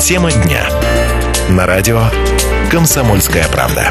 Тема 0.00 0.30
дня. 0.30 0.68
На 1.50 1.66
радио 1.66 2.02
«Комсомольская 2.70 3.48
правда». 3.48 3.90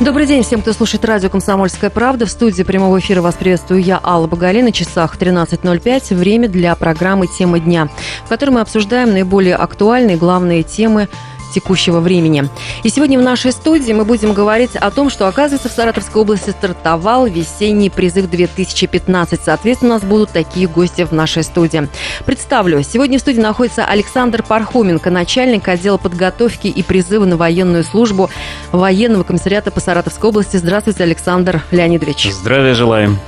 Добрый 0.00 0.26
день 0.26 0.42
всем, 0.42 0.62
кто 0.62 0.72
слушает 0.72 1.04
радио 1.04 1.28
«Комсомольская 1.28 1.90
правда». 1.90 2.24
В 2.24 2.30
студии 2.30 2.62
прямого 2.62 2.98
эфира 3.00 3.20
вас 3.20 3.34
приветствую 3.34 3.82
я, 3.82 4.00
Алла 4.02 4.26
Багали. 4.26 4.62
На 4.62 4.72
часах 4.72 5.18
13.05. 5.18 6.14
Время 6.14 6.48
для 6.48 6.74
программы 6.74 7.26
«Тема 7.26 7.58
дня», 7.58 7.88
в 8.24 8.28
которой 8.30 8.50
мы 8.50 8.60
обсуждаем 8.60 9.12
наиболее 9.12 9.56
актуальные 9.56 10.16
главные 10.16 10.62
темы 10.62 11.08
текущего 11.52 12.00
времени. 12.00 12.48
И 12.82 12.88
сегодня 12.88 13.18
в 13.18 13.22
нашей 13.22 13.52
студии 13.52 13.92
мы 13.92 14.04
будем 14.04 14.32
говорить 14.32 14.76
о 14.76 14.90
том, 14.90 15.10
что, 15.10 15.26
оказывается, 15.26 15.68
в 15.68 15.72
Саратовской 15.72 16.22
области 16.22 16.50
стартовал 16.50 17.26
весенний 17.26 17.90
призыв 17.90 18.30
2015. 18.30 19.40
Соответственно, 19.44 19.92
у 19.92 19.94
нас 19.94 20.04
будут 20.04 20.30
такие 20.30 20.68
гости 20.68 21.04
в 21.04 21.12
нашей 21.12 21.42
студии. 21.42 21.88
Представлю, 22.24 22.82
сегодня 22.82 23.18
в 23.18 23.20
студии 23.20 23.40
находится 23.40 23.84
Александр 23.84 24.42
Пархоменко, 24.42 25.10
начальник 25.10 25.68
отдела 25.68 25.98
подготовки 25.98 26.68
и 26.68 26.82
призыва 26.82 27.24
на 27.24 27.36
военную 27.36 27.84
службу 27.84 28.30
военного 28.72 29.24
комиссариата 29.24 29.70
по 29.70 29.80
Саратовской 29.80 30.30
области. 30.30 30.56
Здравствуйте, 30.56 31.02
Александр 31.02 31.62
Леонидович. 31.70 32.30
Здравия 32.32 32.74
желаем. 32.74 33.18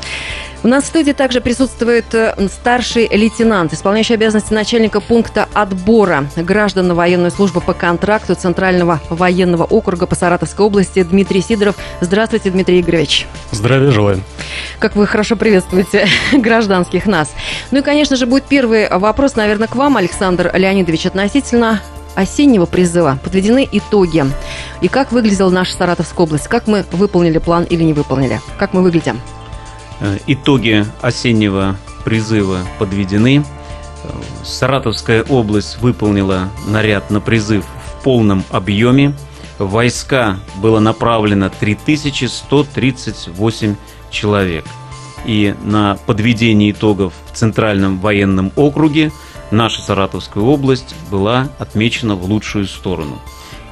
У 0.64 0.68
нас 0.68 0.84
в 0.84 0.86
студии 0.86 1.10
также 1.10 1.40
присутствует 1.40 2.14
э, 2.14 2.36
старший 2.48 3.08
лейтенант, 3.08 3.72
исполняющий 3.72 4.14
обязанности 4.14 4.52
начальника 4.52 5.00
пункта 5.00 5.48
отбора 5.54 6.28
граждан 6.36 6.86
на 6.86 6.94
военную 6.94 7.32
службу 7.32 7.60
по 7.60 7.72
контракту 7.72 8.36
Центрального 8.36 9.00
военного 9.10 9.64
округа 9.64 10.06
по 10.06 10.14
Саратовской 10.14 10.64
области 10.64 11.02
Дмитрий 11.02 11.40
Сидоров. 11.40 11.74
Здравствуйте, 12.00 12.50
Дмитрий 12.50 12.80
Игоревич. 12.80 13.26
Здравия 13.50 13.90
желаем. 13.90 14.22
Как 14.78 14.94
вы 14.94 15.08
хорошо 15.08 15.34
приветствуете 15.34 16.06
гражданских 16.32 17.06
нас. 17.06 17.32
Ну 17.72 17.80
и, 17.80 17.82
конечно 17.82 18.14
же, 18.14 18.26
будет 18.26 18.44
первый 18.44 18.88
вопрос, 18.88 19.34
наверное, 19.34 19.66
к 19.66 19.74
вам, 19.74 19.96
Александр 19.96 20.48
Леонидович, 20.54 21.06
относительно 21.06 21.80
осеннего 22.14 22.66
призыва 22.66 23.18
подведены 23.24 23.68
итоги. 23.72 24.24
И 24.80 24.86
как 24.86 25.10
выглядела 25.10 25.50
наша 25.50 25.72
Саратовская 25.72 26.24
область? 26.24 26.46
Как 26.46 26.68
мы 26.68 26.84
выполнили 26.92 27.38
план 27.38 27.64
или 27.64 27.82
не 27.82 27.94
выполнили? 27.94 28.40
Как 28.58 28.74
мы 28.74 28.82
выглядим? 28.82 29.20
Э, 30.02 30.18
итоги 30.26 30.84
осеннего 31.00 31.76
призыва 32.04 32.66
подведены. 32.80 33.44
Э, 34.02 34.08
Саратовская 34.44 35.22
область 35.22 35.80
выполнила 35.80 36.50
наряд 36.66 37.08
на 37.10 37.20
призыв 37.20 37.64
в 37.64 38.02
полном 38.02 38.42
объеме. 38.50 39.14
Войска 39.58 40.40
было 40.56 40.80
направлено 40.80 41.50
3138 41.50 43.76
человек. 44.10 44.64
И 45.24 45.54
на 45.62 45.96
подведении 46.04 46.72
итогов 46.72 47.12
в 47.30 47.36
Центральном 47.36 48.00
военном 48.00 48.50
округе 48.56 49.12
наша 49.52 49.80
Саратовская 49.82 50.42
область 50.42 50.96
была 51.12 51.48
отмечена 51.60 52.16
в 52.16 52.24
лучшую 52.24 52.66
сторону. 52.66 53.20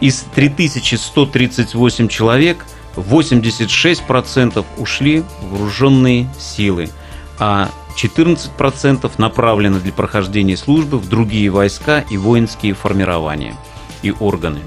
Из 0.01 0.25
3138 0.37 2.07
человек– 2.07 2.65
86% 2.97 4.65
ушли 4.79 5.25
в 5.41 5.51
вооруженные 5.51 6.29
силы, 6.39 6.91
а 7.39 7.71
14% 7.97 9.11
направлены 9.19 9.81
для 9.81 9.93
прохождения 9.93 10.57
службы 10.57 10.99
в 10.99 11.09
другие 11.09 11.51
войска 11.51 12.01
и 12.11 12.17
воинские 12.17 12.75
формирования 12.75 13.57
и 14.03 14.13
органы. 14.13 14.61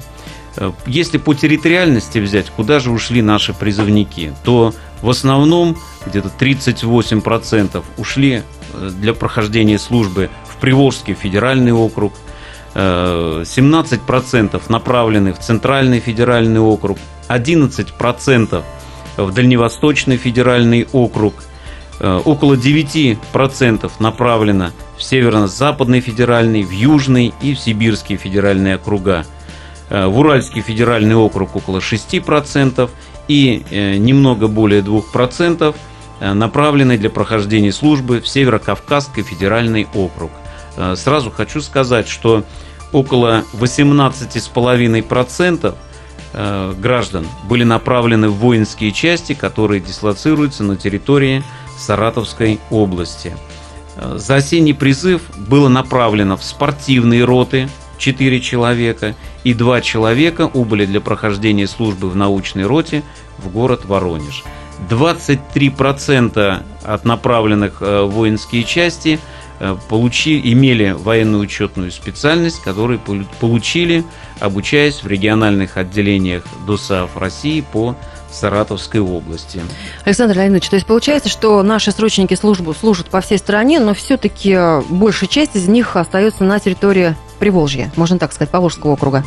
Э, 0.56 0.72
если 0.86 1.18
по 1.18 1.34
территориальности 1.34 2.20
взять, 2.20 2.50
куда 2.50 2.80
же 2.80 2.92
ушли 2.92 3.22
наши 3.22 3.54
призывники, 3.54 4.34
то 4.44 4.74
в 5.02 5.10
основном 5.10 5.78
где-то 6.06 6.32
38% 6.38 7.84
ушли 7.98 8.44
э, 8.74 8.90
для 9.00 9.14
прохождения 9.14 9.80
службы 9.80 10.30
в 10.48 10.58
Приволжский 10.58 11.14
федеральный 11.14 11.74
округ, 11.74 12.14
17% 12.76 14.56
э, 14.56 14.60
направлены 14.70 15.34
в 15.34 15.40
Центральный 15.40 16.00
федеральный 16.00 16.60
округ, 16.60 16.98
11% 17.30 18.64
в 19.18 19.32
Дальневосточный 19.32 20.18
федеральный 20.18 20.88
округ, 20.92 21.36
э, 22.00 22.22
около 22.26 22.56
9% 22.56 23.92
направлено 24.00 24.72
в 24.98 25.04
Северо-Западный 25.04 26.02
федеральный, 26.02 26.64
в 26.64 26.72
Южный 26.72 27.34
и 27.42 27.54
в 27.54 27.60
Сибирские 27.60 28.18
федеральные 28.18 28.76
округа. 28.76 29.26
Э, 29.90 30.08
в 30.08 30.20
Уральский 30.20 30.62
федеральный 30.62 31.16
округ 31.16 31.56
около 31.56 31.80
6% 31.80 32.90
и 33.28 33.64
э, 33.70 33.98
немного 33.98 34.48
более 34.48 34.82
2% 34.82 35.76
направлены 36.20 36.98
для 36.98 37.10
прохождения 37.10 37.74
службы 37.74 38.22
в 38.22 38.28
Северо-Кавказский 38.28 39.24
федеральный 39.24 39.88
округ. 39.94 40.32
Сразу 40.96 41.32
хочу 41.32 41.60
сказать, 41.60 42.08
что 42.08 42.46
около 42.94 43.44
18,5% 43.60 45.66
Э, 45.66 45.72
граждан 46.34 47.28
были 47.48 47.64
направлены 47.64 48.30
в 48.30 48.36
воинские 48.36 48.92
части, 48.92 49.34
которые 49.34 49.82
дислоцируются 49.82 50.64
на 50.64 50.76
территории 50.76 51.44
Саратовской 51.78 52.60
области. 52.70 53.36
Э, 53.96 54.16
за 54.18 54.36
осенний 54.36 54.74
призыв 54.74 55.22
было 55.38 55.68
направлено 55.70 56.38
в 56.38 56.44
спортивные 56.44 57.24
роты 57.24 57.70
4 57.98 58.40
человека 58.42 59.16
и 59.44 59.54
2 59.54 59.82
человека 59.82 60.50
убыли 60.54 60.86
для 60.86 61.02
прохождения 61.02 61.68
службы 61.68 62.10
в 62.10 62.16
научной 62.16 62.66
роте 62.66 63.04
в 63.38 63.50
город 63.50 63.86
Воронеж. 63.86 64.44
23% 64.90 66.62
от 66.84 67.06
направленных 67.06 67.78
э, 67.82 68.04
в 68.04 68.12
воинские 68.12 68.64
части– 68.64 69.20
Э, 69.30 69.43
получи, 69.90 70.40
имели 70.52 70.92
военную 70.92 71.42
учетную 71.42 71.92
специальность, 71.92 72.62
которые 72.62 73.00
получили, 73.40 74.04
обучаясь 74.40 75.04
в 75.04 75.08
региональных 75.08 75.78
отделениях 75.78 76.44
ДОСАФ 76.66 77.16
России 77.18 77.62
по 77.62 77.96
Саратовской 78.32 79.00
области. 79.00 79.62
Александр 80.06 80.36
Леонидович, 80.36 80.70
то 80.70 80.76
есть 80.76 80.88
получается, 80.88 81.30
что 81.30 81.62
наши 81.62 81.92
срочники 81.92 82.34
службу 82.34 82.74
служат 82.74 83.10
по 83.10 83.22
всей 83.22 83.38
стране, 83.38 83.80
но 83.80 83.94
все-таки 83.94 84.58
большая 84.90 85.30
часть 85.30 85.56
из 85.56 85.68
них 85.68 85.96
остается 85.96 86.44
на 86.44 86.60
территории 86.60 87.16
Приволжья, 87.40 87.92
можно 87.96 88.18
так 88.18 88.34
сказать, 88.34 88.50
Поволжского 88.50 88.94
округа 88.94 89.24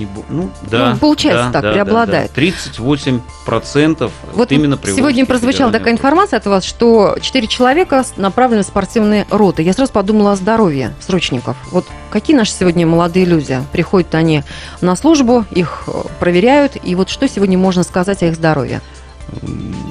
не 0.00 0.08
ну 0.28 0.50
да. 0.70 0.92
Ну, 0.92 0.98
получается 0.98 1.46
да, 1.46 1.52
так, 1.52 1.62
да, 1.62 1.72
преобладает. 1.72 2.30
Да, 2.30 2.34
да. 2.34 2.34
38 2.34 3.20
процентов 3.44 4.12
вот 4.32 4.50
именно 4.52 4.78
Сегодня 4.82 5.26
прозвучала 5.26 5.70
такая 5.70 5.92
информация 5.92 6.38
от 6.38 6.46
вас, 6.46 6.64
что 6.64 7.16
4 7.20 7.46
человека 7.46 8.04
направлены 8.16 8.62
в 8.62 8.66
спортивные 8.66 9.26
роты. 9.30 9.62
Я 9.62 9.72
сразу 9.72 9.92
подумала 9.92 10.32
о 10.32 10.36
здоровье 10.36 10.94
срочников. 11.00 11.56
Вот 11.70 11.86
какие 12.10 12.36
наши 12.36 12.52
сегодня 12.52 12.86
молодые 12.86 13.26
люди? 13.26 13.60
Приходят 13.72 14.14
они 14.14 14.42
на 14.80 14.96
службу, 14.96 15.44
их 15.50 15.84
э, 15.86 15.92
проверяют, 16.18 16.76
и 16.82 16.94
вот 16.94 17.10
что 17.10 17.28
сегодня 17.28 17.58
можно 17.58 17.82
сказать 17.82 18.22
о 18.22 18.26
их 18.26 18.34
здоровье? 18.34 18.80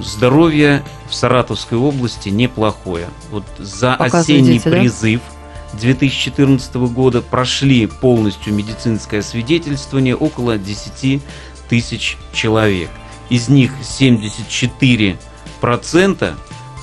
Здоровье 0.04 0.84
в 1.10 1.16
Саратовской 1.16 1.78
области 1.78 2.30
неплохое. 2.30 3.08
Вот 3.32 3.44
за 3.58 3.96
осенний 3.96 4.60
призыв 4.60 5.22
да? 5.30 5.39
2014 5.74 6.76
года 6.76 7.22
прошли 7.22 7.86
полностью 7.86 8.54
медицинское 8.54 9.22
свидетельствование 9.22 10.16
около 10.16 10.58
10 10.58 11.22
тысяч 11.70 12.18
человек. 12.34 12.90
Из 13.30 13.50
них 13.50 13.72
74% 13.82 16.34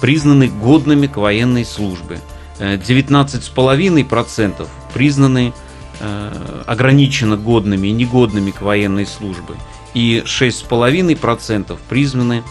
признаны 0.01 0.49
годными 0.49 1.07
к 1.07 1.17
военной 1.17 1.65
службе. 1.65 2.21
19,5% 2.59 4.63
э, 4.63 4.67
признаны 4.95 5.53
э, 6.01 6.63
ограниченно 6.67 7.37
годными 7.37 7.89
и 7.89 7.93
негодными 7.93 8.51
к 8.51 8.63
военной 8.63 9.07
службе. 9.07 9.55
И 9.95 10.23
6,5% 10.25 11.79
признаны 11.89 12.43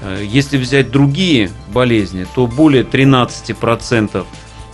Э, 0.00 0.24
если 0.24 0.58
взять 0.58 0.90
другие 0.90 1.50
болезни, 1.68 2.26
то 2.34 2.46
более 2.46 2.84
13% 2.84 4.26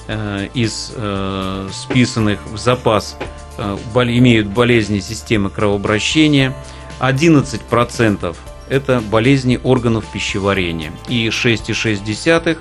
э, 0.07 0.49
из 0.55 0.93
э, 0.95 1.69
списанных 1.73 2.47
в 2.47 2.59
запас 2.59 3.17
имеют 3.57 4.49
болезни 4.49 4.99
системы 4.99 5.49
кровообращения, 5.49 6.53
11% 6.99 8.37
это 8.69 9.01
болезни 9.01 9.61
органов 9.63 10.05
пищеварения 10.13 10.93
и 11.09 11.29
6,6% 11.29 12.51
э, 12.51 12.57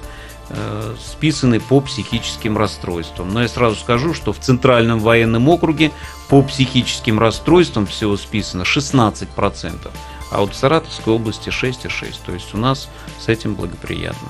списаны 1.00 1.60
по 1.60 1.80
психическим 1.82 2.58
расстройствам. 2.58 3.34
Но 3.34 3.42
я 3.42 3.48
сразу 3.48 3.76
скажу, 3.76 4.14
что 4.14 4.34
в 4.34 4.40
Центральном 4.40 5.00
военном 5.00 5.48
округе 5.50 5.92
по 6.30 6.42
психическим 6.42 7.20
расстройствам 7.20 7.86
всего 7.86 8.18
списано 8.18 8.64
16% 8.64 9.90
а 10.34 10.40
вот 10.40 10.54
в 10.54 10.56
Саратовской 10.56 11.14
области 11.14 11.50
6,6. 11.50 12.16
То 12.26 12.34
есть 12.34 12.54
у 12.56 12.58
нас 12.58 12.90
с 13.24 13.30
этим 13.30 13.54
благоприятно. 13.54 14.28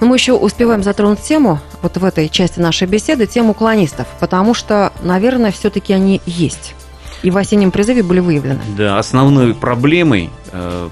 Но 0.00 0.06
мы 0.06 0.16
еще 0.16 0.32
успеваем 0.32 0.82
затронуть 0.82 1.20
тему, 1.20 1.60
вот 1.82 1.98
в 1.98 2.04
этой 2.04 2.30
части 2.30 2.60
нашей 2.60 2.88
беседы, 2.88 3.26
тему 3.26 3.52
клонистов, 3.52 4.06
потому 4.20 4.54
что, 4.54 4.92
наверное, 5.02 5.52
все-таки 5.52 5.92
они 5.92 6.22
есть. 6.24 6.74
И 7.22 7.30
в 7.30 7.36
осеннем 7.36 7.70
призыве 7.70 8.02
были 8.02 8.20
выявлены. 8.20 8.60
Да, 8.76 8.98
основной 8.98 9.54
проблемой 9.54 10.30
э, 10.43 10.43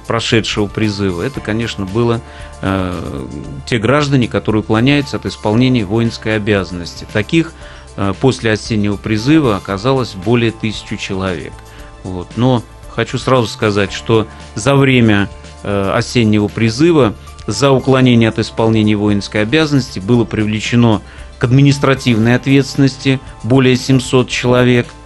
прошедшего 0.06 0.66
призыва 0.66 1.22
это, 1.22 1.40
конечно, 1.40 1.86
было 1.86 2.20
э, 2.60 3.26
те 3.66 3.78
граждане, 3.78 4.28
которые 4.28 4.60
уклоняются 4.62 5.16
от 5.16 5.26
исполнения 5.26 5.84
воинской 5.84 6.36
обязанности. 6.36 7.06
Таких 7.12 7.52
э, 7.96 8.12
после 8.20 8.52
осеннего 8.52 8.96
призыва 8.96 9.56
оказалось 9.56 10.14
более 10.14 10.50
тысячи 10.50 10.96
человек. 10.96 11.52
Вот. 12.02 12.28
Но 12.36 12.62
хочу 12.90 13.18
сразу 13.18 13.46
сказать, 13.46 13.92
что 13.92 14.26
за 14.54 14.74
время 14.74 15.28
э, 15.62 15.92
осеннего 15.94 16.48
призыва 16.48 17.14
за 17.46 17.70
уклонение 17.70 18.28
от 18.28 18.38
исполнения 18.38 18.96
воинской 18.96 19.42
обязанности 19.42 19.98
было 19.98 20.24
привлечено 20.24 21.02
к 21.38 21.44
административной 21.44 22.36
ответственности 22.36 23.20
более 23.42 23.76
700 23.76 24.28
человек– 24.28 24.86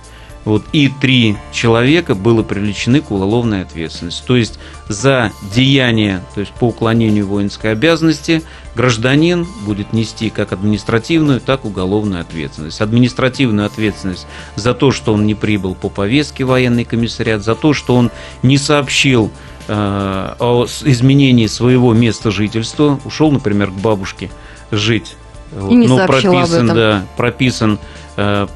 вот, 0.46 0.64
и 0.72 0.88
три 0.88 1.36
человека 1.52 2.14
было 2.14 2.44
привлечены 2.44 3.00
к 3.00 3.10
уголовной 3.10 3.62
ответственности. 3.62 4.22
То 4.24 4.36
есть 4.36 4.60
за 4.88 5.32
деяние, 5.52 6.22
то 6.34 6.40
есть 6.40 6.52
по 6.52 6.68
уклонению 6.68 7.26
воинской 7.26 7.72
обязанности, 7.72 8.44
гражданин 8.76 9.44
будет 9.64 9.92
нести 9.92 10.30
как 10.30 10.52
административную, 10.52 11.40
так 11.40 11.64
и 11.64 11.66
уголовную 11.66 12.20
ответственность. 12.20 12.80
Административную 12.80 13.66
ответственность 13.66 14.28
за 14.54 14.72
то, 14.72 14.92
что 14.92 15.14
он 15.14 15.26
не 15.26 15.34
прибыл 15.34 15.74
по 15.74 15.88
повестке 15.88 16.44
в 16.44 16.48
военный 16.48 16.84
комиссариат, 16.84 17.42
за 17.42 17.56
то, 17.56 17.72
что 17.72 17.96
он 17.96 18.12
не 18.44 18.56
сообщил 18.56 19.32
э, 19.66 20.34
о 20.38 20.66
изменении 20.84 21.48
своего 21.48 21.92
места 21.92 22.30
жительства, 22.30 23.00
ушел, 23.04 23.32
например, 23.32 23.72
к 23.72 23.74
бабушке 23.74 24.30
жить. 24.70 25.16
Вот, 25.50 25.72
и 25.72 25.74
не 25.74 25.88
но 25.88 26.06
прописан, 26.06 26.68
да, 26.68 27.04
прописан 27.16 27.80
э, 28.16 28.46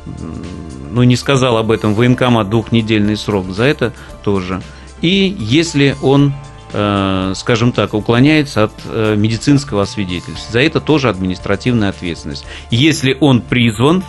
ну, 0.91 1.03
не 1.03 1.17
сказал 1.17 1.57
об 1.57 1.71
этом 1.71 1.95
военкомат 1.95 2.51
двухнедельный 2.51 3.17
срок, 3.17 3.47
за 3.51 3.65
это 3.65 3.93
тоже. 4.23 4.61
И 5.01 5.35
если 5.39 5.97
он, 6.03 6.35
э, 6.73 7.33
скажем 7.37 7.73
так, 7.73 7.95
уклоняется 7.95 8.65
от 8.65 8.73
э, 8.85 9.15
медицинского 9.17 9.83
освидетельства, 9.83 10.53
за 10.53 10.61
это 10.61 10.81
тоже 10.81 11.09
административная 11.09 11.91
ответственность. 11.91 12.45
Если 12.71 13.17
он 13.21 13.41
призван 13.41 14.05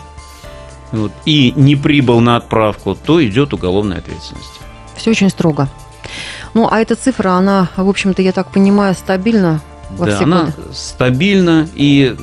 вот, 0.92 1.12
и 1.26 1.54
не 1.56 1.76
прибыл 1.76 2.20
на 2.20 2.36
отправку, 2.36 2.96
то 2.96 3.24
идет 3.26 3.54
уголовная 3.54 4.00
ответственность. 4.00 4.60
Все 4.96 5.12
очень 5.12 5.30
строго. 5.30 5.70
Ну, 6.54 6.68
а 6.70 6.80
эта 6.80 6.96
цифра, 6.96 7.32
она, 7.32 7.70
в 7.78 7.88
общем-то, 7.88 8.22
я 8.22 8.34
так 8.34 8.52
понимаю, 8.52 8.94
стабильна 8.94 9.62
во 9.92 10.06
да, 10.06 10.16
все 10.16 10.24
она 10.24 10.42
годы? 10.42 10.54
стабильна 10.74 11.68
и, 11.76 12.16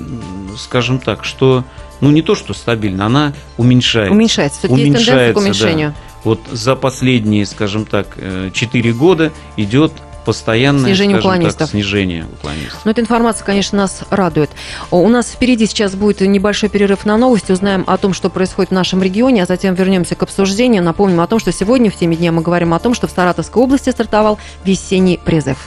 скажем 0.58 0.99
так, 0.99 1.25
что 1.25 1.64
ну 2.00 2.10
не 2.10 2.22
то, 2.22 2.34
что 2.34 2.54
стабильно, 2.54 3.06
она 3.06 3.32
уменьшается. 3.56 4.12
Уменьшается. 4.12 4.58
Все-таки 4.58 4.82
есть 4.82 5.06
тенденция 5.06 5.32
к 5.32 5.36
уменьшению. 5.36 5.88
Да. 5.90 5.94
Вот 6.24 6.40
за 6.50 6.76
последние, 6.76 7.46
скажем 7.46 7.84
так, 7.84 8.16
4 8.52 8.90
э, 8.90 8.92
года 8.92 9.32
идет 9.56 9.92
постоянное 10.28 10.84
снижение 10.84 11.18
уклонистов. 11.18 11.58
Так, 11.58 11.70
снижение 11.70 12.26
уклонистов. 12.30 12.84
Но 12.84 12.90
эта 12.90 13.00
информация, 13.00 13.46
конечно, 13.46 13.78
нас 13.78 14.02
радует. 14.10 14.50
У 14.90 15.08
нас 15.08 15.30
впереди 15.30 15.64
сейчас 15.64 15.94
будет 15.94 16.20
небольшой 16.20 16.68
перерыв 16.68 17.06
на 17.06 17.16
новости. 17.16 17.50
Узнаем 17.50 17.84
о 17.86 17.96
том, 17.96 18.12
что 18.12 18.28
происходит 18.28 18.70
в 18.70 18.74
нашем 18.74 19.02
регионе, 19.02 19.44
а 19.44 19.46
затем 19.46 19.74
вернемся 19.74 20.16
к 20.16 20.22
обсуждению. 20.22 20.82
Напомним 20.82 21.22
о 21.22 21.26
том, 21.26 21.38
что 21.38 21.50
сегодня 21.50 21.90
в 21.90 21.96
теме 21.96 22.14
дня 22.14 22.30
мы 22.30 22.42
говорим 22.42 22.74
о 22.74 22.78
том, 22.78 22.92
что 22.92 23.06
в 23.06 23.10
Саратовской 23.10 23.62
области 23.62 23.88
стартовал 23.88 24.38
весенний 24.64 25.18
призыв. 25.24 25.66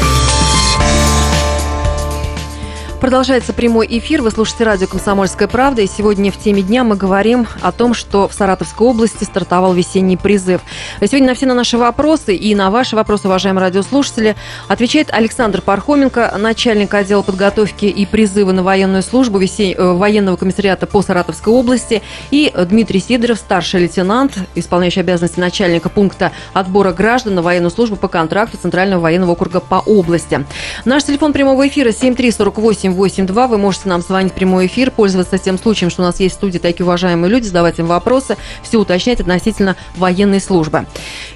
Продолжается 3.01 3.51
прямой 3.51 3.87
эфир. 3.89 4.21
Вы 4.21 4.29
слушаете 4.29 4.63
радио 4.63 4.85
«Комсомольская 4.85 5.47
правда». 5.47 5.81
И 5.81 5.87
сегодня 5.87 6.31
в 6.31 6.37
теме 6.37 6.61
дня 6.61 6.83
мы 6.83 6.95
говорим 6.95 7.47
о 7.59 7.71
том, 7.71 7.95
что 7.95 8.27
в 8.27 8.33
Саратовской 8.35 8.85
области 8.85 9.23
стартовал 9.23 9.73
весенний 9.73 10.17
призыв. 10.17 10.61
Сегодня 10.99 11.29
на 11.29 11.33
все 11.33 11.47
на 11.47 11.55
наши 11.55 11.79
вопросы 11.79 12.35
и 12.35 12.53
на 12.53 12.69
ваши 12.69 12.95
вопросы, 12.95 13.27
уважаемые 13.27 13.63
радиослушатели, 13.63 14.35
отвечает 14.67 15.11
Александр 15.11 15.61
Пархоменко, 15.61 16.35
начальник 16.37 16.93
отдела 16.93 17.23
подготовки 17.23 17.85
и 17.85 18.05
призыва 18.05 18.51
на 18.51 18.61
военную 18.61 19.01
службу 19.01 19.39
весен... 19.39 19.73
Э, 19.75 19.93
военного 19.93 20.35
комиссариата 20.35 20.85
по 20.85 21.01
Саратовской 21.01 21.51
области, 21.51 22.03
и 22.29 22.53
Дмитрий 22.69 22.99
Сидоров, 22.99 23.39
старший 23.39 23.79
лейтенант, 23.79 24.37
исполняющий 24.53 24.99
обязанности 24.99 25.39
начальника 25.39 25.89
пункта 25.89 26.33
отбора 26.53 26.93
граждан 26.93 27.33
на 27.33 27.41
военную 27.41 27.71
службу 27.71 27.95
по 27.95 28.07
контракту 28.07 28.57
Центрального 28.57 29.01
военного 29.01 29.31
округа 29.31 29.59
по 29.59 29.81
области. 29.83 30.45
Наш 30.85 31.03
телефон 31.05 31.33
прямого 31.33 31.67
эфира 31.67 31.91
7348 31.91 32.90
882. 32.93 33.47
Вы 33.47 33.57
можете 33.57 33.89
нам 33.89 34.01
звонить 34.01 34.31
в 34.31 34.35
прямой 34.35 34.67
эфир, 34.67 34.91
пользоваться 34.91 35.37
тем 35.37 35.57
случаем, 35.57 35.89
что 35.89 36.01
у 36.01 36.05
нас 36.05 36.19
есть 36.19 36.35
в 36.35 36.37
студии 36.37 36.57
такие 36.59 36.85
уважаемые 36.85 37.31
люди, 37.31 37.45
задавать 37.45 37.79
им 37.79 37.87
вопросы, 37.87 38.37
все 38.63 38.77
уточнять 38.77 39.19
относительно 39.19 39.75
военной 39.95 40.41
службы. 40.41 40.85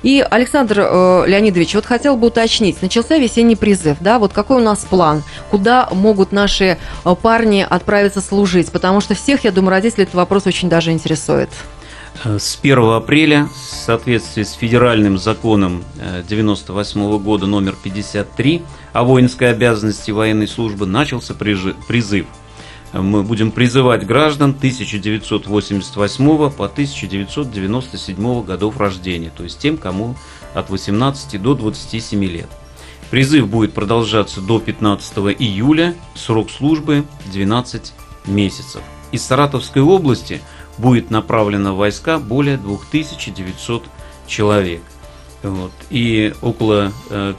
И, 0.04 0.26
Александр 0.30 0.80
э, 0.80 1.24
Леонидович, 1.28 1.76
вот 1.76 1.86
хотел 1.86 2.18
бы 2.18 2.28
уточнить. 2.28 2.82
Начался 2.82 3.18
весенний 3.18 3.56
призыв, 3.56 3.98
да, 4.00 4.20
вот 4.20 4.34
какой 4.34 4.58
у 4.58 4.64
нас 4.64 4.80
план? 4.80 5.24
Куда 5.50 5.90
могут 5.92 6.32
наши 6.32 6.78
э, 7.06 7.16
парни 7.22 7.66
отправиться 7.68 8.22
служить? 8.22 8.72
Потому 8.72 9.02
что 9.02 9.16
всех, 9.16 9.44
я 9.44 9.52
думаю, 9.52 9.72
родителей 9.72 10.04
этот 10.04 10.16
вопрос 10.16 10.48
очень 10.48 10.70
даже 10.70 10.92
интересует. 10.92 11.50
Э, 12.24 12.40
с 12.40 12.58
1 12.62 12.78
апреля, 12.92 13.50
в 13.54 13.58
соответствии 13.58 14.44
с 14.44 14.54
федеральным 14.54 15.18
законом 15.18 15.84
98 16.30 17.02
э, 17.02 17.20
года 17.20 17.46
номер 17.46 17.76
53 17.82 18.62
о 18.94 19.04
воинской 19.04 19.52
обязанности 19.52 20.12
военной 20.12 20.48
службы, 20.48 20.86
начался 20.86 21.34
призыв. 21.34 22.28
Мы 22.94 23.24
будем 23.24 23.52
призывать 23.52 24.06
граждан 24.06 24.52
1988 24.52 26.50
по 26.52 26.66
1997 26.66 28.44
годов 28.44 28.80
рождения, 28.80 29.32
то 29.36 29.44
есть 29.44 29.60
тем, 29.60 29.76
кому 29.76 30.16
от 30.54 30.70
18 30.70 31.42
до 31.42 31.56
27 31.56 32.24
лет. 32.24 32.48
Призыв 33.12 33.50
будет 33.50 33.74
продолжаться 33.74 34.40
до 34.40 34.60
15 34.60 35.18
июля, 35.40 35.94
срок 36.16 36.50
службы 36.50 37.04
12 37.34 37.92
месяцев. 38.28 38.82
Из 39.12 39.22
Саратовской 39.24 39.82
области– 39.82 40.40
будет 40.78 41.12
направлено 41.12 41.74
в 41.74 41.78
войска 41.78 42.20
более 42.20 42.58
2900 42.58 43.84
человек. 44.28 44.82
Вот. 45.44 45.72
И 45.90 46.34
около 46.42 46.92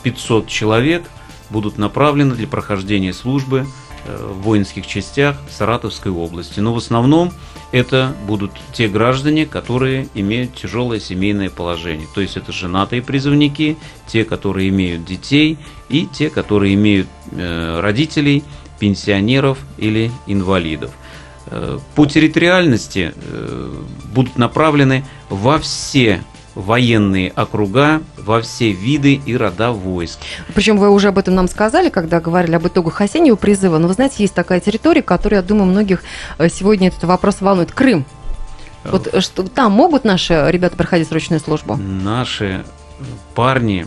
500 0.03 0.45
э, 0.45 0.49
человек 0.49 1.03
будут 1.51 1.79
направлены 1.79 2.35
для 2.35 2.47
прохождения 2.47 3.13
службы 3.13 3.67
э, 4.05 4.33
в 4.33 4.43
воинских 4.43 4.87
частях 4.87 5.37
Саратовской 5.51 6.13
области. 6.13 6.61
Но 6.61 6.73
в 6.73 6.77
основном 6.77 7.33
это 7.73 8.15
будут 8.27 8.53
те 8.73 8.89
граждане, 8.89 9.45
которые 9.45 10.09
имеют 10.15 10.55
тяжелое 10.55 11.01
семейное 11.01 11.51
положение. 11.51 12.07
То 12.15 12.21
есть 12.21 12.37
это 12.37 12.53
женатые 12.53 13.03
призывники, 13.03 13.77
те, 14.07 14.25
которые 14.25 14.69
имеют 14.69 15.05
детей, 15.05 15.59
и 15.89 16.07
те, 16.07 16.31
которые 16.31 16.75
имеют 16.75 17.09
э, 17.33 17.81
родителей, 17.81 18.45
пенсионеров 18.79 19.59
или 19.79 20.11
инвалидов. 20.27 20.93
Э, 21.49 21.79
по 21.95 22.07
территориальности 22.07 23.15
э, 23.15 23.75
будут 24.13 24.37
направлены 24.37 25.05
во 25.29 25.59
все 25.59 26.23
военные 26.57 27.31
округа, 27.31 28.03
во 28.17 28.41
все 28.41 28.73
виды 28.73 29.15
и 29.15 29.37
рода 29.37 29.71
войск. 29.73 30.19
Причем 30.55 30.79
вы 30.79 30.91
уже 30.91 31.09
об 31.09 31.19
этом 31.19 31.35
нам 31.35 31.49
сказали, 31.49 31.91
когда 31.91 32.19
говорили 32.21 32.57
об 32.57 32.67
итогах 32.67 33.01
осеннего 33.01 33.37
призыва. 33.37 33.79
Но 33.79 33.89
вы 33.89 33.95
знаете, 33.95 34.17
есть 34.19 34.35
такая 34.35 34.59
территория, 34.59 35.03
которая, 35.03 35.43
я 35.43 35.47
думаю, 35.47 35.67
многих 35.67 36.03
э, 36.39 36.49
сегодня 36.49 36.89
этот 36.89 37.05
вопрос 37.05 37.41
волнует. 37.41 37.71
Крым. 37.73 38.05
Вот 38.85 39.23
что 39.23 39.43
там 39.43 39.73
могут 39.73 40.05
наши 40.05 40.47
ребята 40.49 40.77
проходить 40.77 41.09
срочную 41.09 41.41
службу? 41.41 41.77
Наши 41.77 42.65
парни 43.35 43.87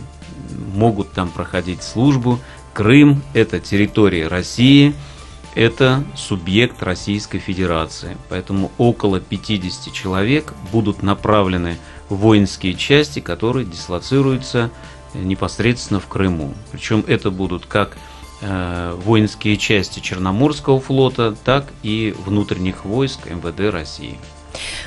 могут 0.74 1.12
там 1.12 1.28
проходить 1.28 1.82
службу. 1.82 2.38
Крым– 2.74 3.22
это 3.34 3.60
территория 3.60 4.28
России– 4.28 4.94
это 5.54 6.04
субъект 6.16 6.82
Российской 6.82 7.38
Федерации. 7.38 8.16
Поэтому 8.28 8.70
около 8.78 9.20
50 9.20 9.92
человек 9.92 10.52
будут 10.72 11.02
направлены 11.02 11.78
в 12.08 12.16
воинские 12.16 12.74
части, 12.74 13.20
которые 13.20 13.66
дислоцируются 13.66 14.70
непосредственно 15.14 16.00
в 16.00 16.06
Крыму. 16.06 16.54
Причем 16.70 17.04
это 17.06 17.30
будут 17.30 17.66
как 17.66 17.96
э, 18.40 18.96
воинские 19.04 19.56
части 19.56 20.00
Черноморского 20.00 20.80
флота, 20.80 21.34
так 21.44 21.66
и 21.82 22.14
внутренних 22.24 22.84
войск 22.84 23.26
МВД 23.26 23.72
России. 23.72 24.18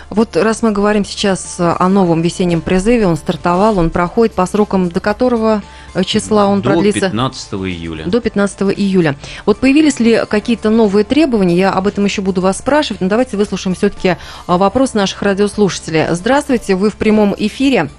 Вот 0.09 0.35
раз 0.35 0.61
мы 0.61 0.71
говорим 0.71 1.05
сейчас 1.05 1.55
о 1.59 1.87
новом 1.89 2.21
весеннем 2.21 2.61
призыве, 2.61 3.07
он 3.07 3.15
стартовал, 3.15 3.79
он 3.79 3.89
проходит 3.89 4.33
по 4.33 4.45
срокам, 4.45 4.89
до 4.89 4.99
которого 4.99 5.61
э, 5.61 5.82
числа 6.03 6.47
он 6.47 6.61
до 6.61 6.71
продлится? 6.71 7.01
До 7.01 7.07
15 7.07 7.53
июля. 7.53 8.05
До 8.05 8.21
15 8.21 8.61
июля. 8.77 9.15
Вот 9.45 9.57
появились 9.57 9.99
ли 9.99 10.23
какие-то 10.27 10.69
новые 10.69 11.03
требования? 11.03 11.55
Я 11.55 11.71
об 11.71 11.87
этом 11.87 12.05
еще 12.05 12.21
буду 12.21 12.41
вас 12.41 12.57
спрашивать, 12.57 13.01
но 13.01 13.09
давайте 13.09 13.37
выслушаем 13.37 13.75
все-таки 13.75 14.17
а, 14.47 14.57
вопрос 14.57 14.93
наших 14.93 15.21
радиослушателей. 15.21 16.07
Здравствуйте, 16.11 16.75
вы 16.75 16.89
в 16.89 16.95
прямом 16.95 17.35
эфире. 17.37 17.89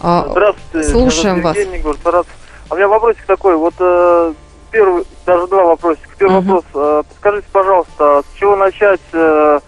А, 0.00 0.26
Здравствуйте. 0.30 0.88
Слушаем 0.88 1.40
вас. 1.40 1.56
Город. 2.02 2.26
А 2.68 2.74
у 2.74 2.76
меня 2.76 2.88
вопросик 2.88 3.24
такой. 3.26 3.56
Вот 3.56 3.74
э, 3.78 4.34
первый, 4.70 5.04
даже 5.24 5.46
два 5.46 5.64
вопросика. 5.64 6.08
Первый 6.18 6.40
uh-huh. 6.40 6.44
вопрос. 6.44 6.64
Э, 6.74 7.02
подскажите, 7.08 7.46
пожалуйста, 7.52 8.22
с 8.22 8.38
чего 8.38 8.56
начать? 8.56 9.00
Э, 9.12 9.60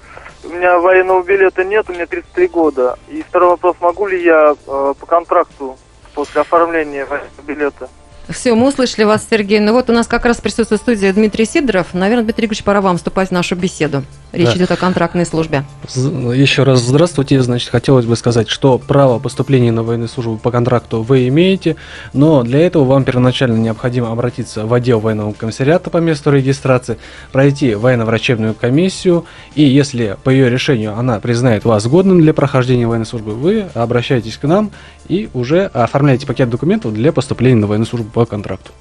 у 0.45 0.49
меня 0.49 0.79
военного 0.79 1.23
билета 1.23 1.65
нет, 1.65 1.89
у 1.89 1.93
меня 1.93 2.07
33 2.07 2.49
года. 2.49 2.99
И 3.09 3.23
второй 3.23 3.51
вопрос, 3.51 3.77
могу 3.81 4.07
ли 4.07 4.23
я 4.23 4.55
э, 4.55 4.95
по 4.99 5.07
контракту 5.07 5.79
после 6.15 6.41
оформления 6.41 7.07
билета 7.47 7.89
все, 8.29 8.55
мы 8.55 8.69
услышали 8.69 9.05
вас, 9.05 9.27
Сергей. 9.29 9.61
Ну 9.61 9.73
вот 9.73 9.91
у 9.91 9.93
нас 9.93 10.07
как 10.07 10.25
раз 10.25 10.41
присутствует 10.41 10.81
в 10.81 10.85
студии 10.85 11.11
Дмитрий 11.11 11.45
Сидоров. 11.45 11.93
Наверное, 11.93 12.25
Дмитрий 12.25 12.47
Игоревич, 12.47 12.65
пора 12.65 12.81
вам 12.81 12.97
вступать 12.97 13.29
в 13.29 13.33
нашу 13.33 13.55
беседу. 13.55 14.03
Речь 14.33 14.49
да. 14.49 14.57
идет 14.57 14.71
о 14.71 14.77
контрактной 14.77 15.27
службе. 15.27 15.65
Еще 15.95 16.63
раз 16.63 16.81
здравствуйте. 16.81 17.43
Значит, 17.43 17.71
хотелось 17.71 18.07
бы 18.07 18.17
сказать, 18.17 18.49
что 18.49 18.79
право 18.79 19.19
поступления 19.19 19.73
на 19.73 19.83
военную 19.83 20.09
службу 20.09 20.39
по 20.39 20.51
контракту 20.51 21.03
вы 21.03 21.29
имеете, 21.29 21.77
но 22.15 22.43
для 22.43 22.61
этого 22.61 22.85
вам 22.85 23.05
первоначально 23.05 23.57
необходимо 23.57 24.11
обратиться 24.11 24.67
в 24.67 24.73
отдел 24.73 25.01
военного 25.01 25.33
комиссариата 25.35 25.91
по 25.91 25.99
месту 25.99 26.33
регистрации, 26.33 26.99
пройти 27.31 27.75
военно-врачебную 27.75 28.55
комиссию, 28.55 29.27
и 29.55 29.63
если 29.63 30.17
по 30.25 30.31
ее 30.31 30.49
решению 30.49 30.99
она 30.99 31.21
признает 31.21 31.65
вас 31.65 31.87
годным 31.87 32.21
для 32.21 32.33
прохождения 32.33 32.87
военной 32.87 33.07
службы, 33.07 33.33
вы 33.33 33.67
обращаетесь 33.75 34.39
к 34.39 34.45
нам 34.45 34.73
и 35.09 35.29
уже 35.35 35.67
оформляете 35.67 36.27
пакет 36.27 36.51
документов 36.51 36.93
для 36.95 37.13
поступления 37.13 37.61
на 37.61 37.67
военную 37.67 37.87
службу 37.87 38.11
по 38.11 38.27
контракту. 38.27 38.73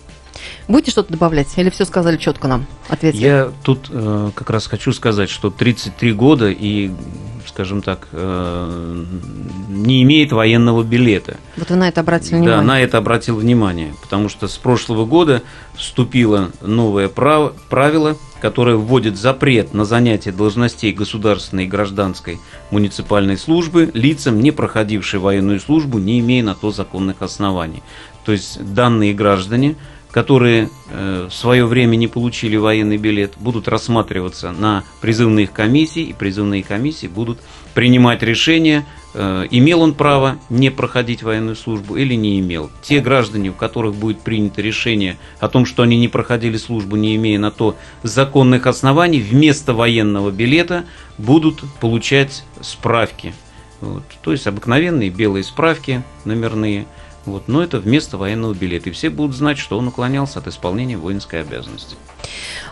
Будете 0.67 0.91
что-то 0.91 1.12
добавлять? 1.12 1.48
Или 1.58 1.70
все 1.70 1.86
сказали 1.86 2.17
четко 2.17 2.48
нам? 2.48 2.65
Ответили. 2.89 3.22
Я 3.22 3.51
тут 3.63 3.88
э, 3.89 4.32
как 4.34 4.50
раз 4.50 4.67
хочу 4.67 4.93
сказать, 4.93 5.29
что 5.29 5.50
33 5.50 6.13
года 6.13 6.50
и, 6.50 6.91
скажем 7.48 7.82
так, 7.82 8.08
э, 8.12 9.05
не 9.70 10.03
имеет 10.03 10.32
военного 10.32 10.84
билета. 10.84 11.38
Вот 11.58 11.70
вы 11.70 11.75
на 11.75 11.89
это 11.89 12.01
обратили 12.01 12.36
внимание? 12.36 12.58
Да, 12.58 12.63
на 12.63 12.82
это 12.82 12.98
обратил 12.98 13.36
внимание, 13.36 13.93
потому 14.01 14.29
что 14.29 14.48
с 14.48 14.58
прошлого 14.58 15.05
года 15.05 15.43
вступило 15.75 16.51
новое 16.62 17.10
право, 17.10 17.53
правило, 17.70 18.15
которое 18.43 18.75
вводит 18.75 19.17
запрет 19.17 19.74
на 19.74 19.86
занятие 19.86 20.34
должностей 20.34 20.91
государственной 20.91 21.63
и 21.63 21.67
гражданской 21.67 22.39
муниципальной 22.72 23.38
службы 23.38 23.89
лицам, 23.93 24.41
не 24.41 24.51
проходившим 24.51 25.22
военную 25.22 25.60
службу, 25.60 25.98
не 25.98 26.20
имея 26.20 26.43
на 26.43 26.53
то 26.53 26.72
законных 26.72 27.22
оснований. 27.22 27.84
То 28.25 28.32
есть 28.32 28.74
данные 28.74 29.13
граждане, 29.13 29.75
которые 30.13 30.70
э, 30.89 31.27
в 31.27 31.34
свое 31.34 31.65
время 31.65 31.96
не 31.96 32.08
получили 32.08 32.55
военный 32.55 32.98
билет, 32.98 33.34
будут 33.39 33.67
рассматриваться 33.67 34.51
на 34.51 34.84
призывных 35.01 35.51
комиссий, 35.51 36.03
и 36.03 36.13
призывные 36.13 36.62
комиссии 36.62 37.08
будут 37.08 37.39
принимать 37.74 38.22
решение, 38.22 38.86
э, 39.15 39.48
имел 39.50 39.82
он 39.82 39.96
право 39.96 40.38
не 40.51 40.70
проходить 40.70 41.24
военную 41.24 41.55
службу 41.55 41.96
или 41.96 42.13
не 42.13 42.39
имел. 42.39 42.70
Те 42.84 43.00
граждане, 43.00 43.50
у 43.50 43.53
которых 43.53 43.96
будет 43.96 44.22
принято 44.22 44.62
решение 44.62 45.17
о 45.39 45.48
том, 45.48 45.65
что 45.65 45.82
они 45.82 45.98
не 45.98 46.08
проходили 46.08 46.58
службу, 46.58 46.96
не 46.96 47.15
имея 47.15 47.39
на 47.39 47.50
то 47.50 47.75
законных 48.03 48.67
оснований, 48.67 49.20
вместо 49.20 49.74
военного 49.74 50.29
билета 50.29 50.86
будут 51.17 51.63
получать 51.82 52.43
справки. 52.62 53.34
Вот. 53.82 54.03
То 54.22 54.32
есть 54.32 54.46
обыкновенные 54.46 55.10
белые 55.10 55.43
справки 55.43 56.03
номерные– 56.24 56.86
вот, 57.25 57.48
но 57.48 57.63
это 57.63 57.80
вместо 57.80 58.18
военного 58.18 58.53
билета. 58.53 58.89
И 58.89 58.94
все 58.94 59.10
будут 59.10 59.36
знать, 59.36 59.58
что 59.58 59.77
он 59.77 59.88
уклонялся 59.88 60.39
от 60.39 60.48
исполнения 60.48 60.98
воинской 60.98 61.42
обязанности. 61.42 61.96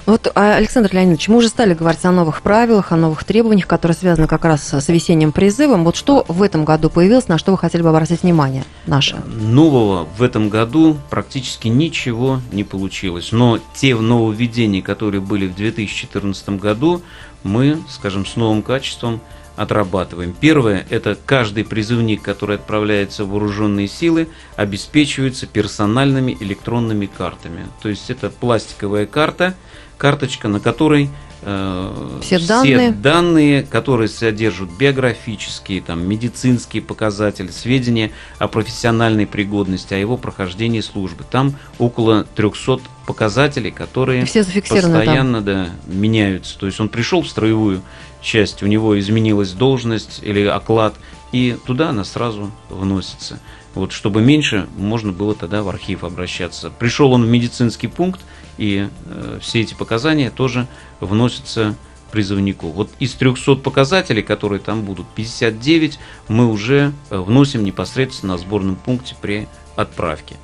Вот, 0.06 0.32
а, 0.34 0.56
Александр 0.56 0.90
Леонидович, 0.94 1.28
мы 1.28 1.38
уже 1.38 1.48
стали 1.48 1.74
говорить 1.74 2.04
о 2.06 2.12
новых 2.12 2.42
правилах, 2.42 2.92
о 2.92 2.96
новых 2.96 3.24
требованиях, 3.24 3.68
которые 3.68 3.96
связаны 3.96 4.28
как 4.28 4.46
раз 4.46 4.74
с 4.74 4.90
весенним 4.90 5.32
призывом. 5.32 5.84
Вот 5.84 5.96
что 5.96 6.26
в 6.28 6.42
этом 6.42 6.66
году 6.66 6.90
появилось, 6.90 7.28
на 7.28 7.38
что 7.38 7.52
вы 7.52 7.58
хотели 7.58 7.82
бы 7.82 7.90
обратить 7.90 8.24
внимание 8.24 8.64
наше? 8.88 9.22
Нового 9.28 10.08
в 10.18 10.24
этом 10.24 10.50
году 10.50 10.98
практически 11.10 11.68
ничего 11.68 12.42
не 12.52 12.64
получилось. 12.64 13.32
Но 13.32 13.60
те 13.76 13.96
нововведения, 13.96 14.82
которые 14.82 15.22
были 15.22 15.48
в 15.48 15.56
2014 15.56 16.50
году, 16.50 17.02
мы, 17.44 17.78
скажем, 17.90 18.26
с 18.26 18.36
новым 18.36 18.64
качеством– 18.64 19.22
отрабатываем. 19.56 20.36
Первое– 20.40 20.86
это 20.90 21.18
каждый 21.26 21.64
призывник, 21.66 22.22
который 22.22 22.56
отправляется 22.56 23.26
в 23.26 23.30
вооруженные 23.30 23.88
силы, 23.88 24.28
обеспечивается 24.56 25.48
персональными 25.48 26.36
электронными 26.40 27.06
картами. 27.06 27.66
То 27.82 27.90
есть 27.90 28.10
это 28.10 28.30
пластиковая 28.30 29.06
карта, 29.06 29.56
карточка, 29.98 30.48
на 30.48 30.60
которой 30.60 31.10
э, 31.44 32.20
все, 32.22 32.40
все 32.40 32.48
данные. 32.48 32.92
данные, 32.92 33.64
которые 33.64 34.08
содержат 34.08 34.70
биографические, 34.80 35.82
там, 35.82 36.08
медицинские 36.08 36.82
показатели, 36.82 37.50
сведения 37.50 38.12
о 38.40 38.48
профессиональной 38.48 39.28
пригодности, 39.28 39.94
о 39.94 39.98
его 39.98 40.18
прохождении 40.18 40.82
службы. 40.82 41.24
Там 41.30 41.56
около 41.78 42.24
300 42.36 42.80
показателей, 43.06 43.72
которые 43.72 44.26
все 44.26 44.44
постоянно 44.44 45.42
да, 45.42 45.70
меняются. 45.86 46.58
То 46.58 46.66
есть 46.66 46.80
он 46.80 46.90
пришел 46.90 47.22
в 47.22 47.28
строевую 47.28 47.82
часть, 48.22 48.64
у 48.64 48.68
него 48.68 49.00
изменилась 49.00 49.52
должность 49.52 50.20
или 50.24 50.46
оклад, 50.46 50.96
и 51.32 51.58
туда 51.66 51.90
она 51.90 52.04
сразу 52.04 52.52
вносится. 52.70 53.40
Вот, 53.74 53.94
чтобы 53.94 54.22
меньше 54.22 54.68
можно 54.78 55.12
было 55.12 55.34
тогда 55.34 55.64
в 55.64 55.70
архив 55.70 56.04
обращаться. 56.04 56.70
Пришел 56.70 57.14
он 57.14 57.24
в 57.24 57.30
медицинский 57.30 57.88
пункт, 57.88 58.20
и 58.58 58.90
э, 59.06 59.40
все 59.42 59.62
эти 59.62 59.74
показания 59.74 60.30
тоже 60.30 60.68
вносятся 61.00 61.76
призывнику. 62.12 62.68
Вот 62.68 62.90
из 63.00 63.14
300 63.14 63.56
показателей, 63.56 64.22
которые 64.22 64.60
там 64.60 64.84
будут, 64.84 65.08
59 65.16 66.00
мы 66.28 66.48
уже 66.48 66.92
э, 67.10 67.18
вносим 67.18 67.64
непосредственно 67.64 68.34
на 68.34 68.38
сборном 68.38 68.76
пункте 68.76 69.16
при 69.20 69.48
отправке. 69.76 70.36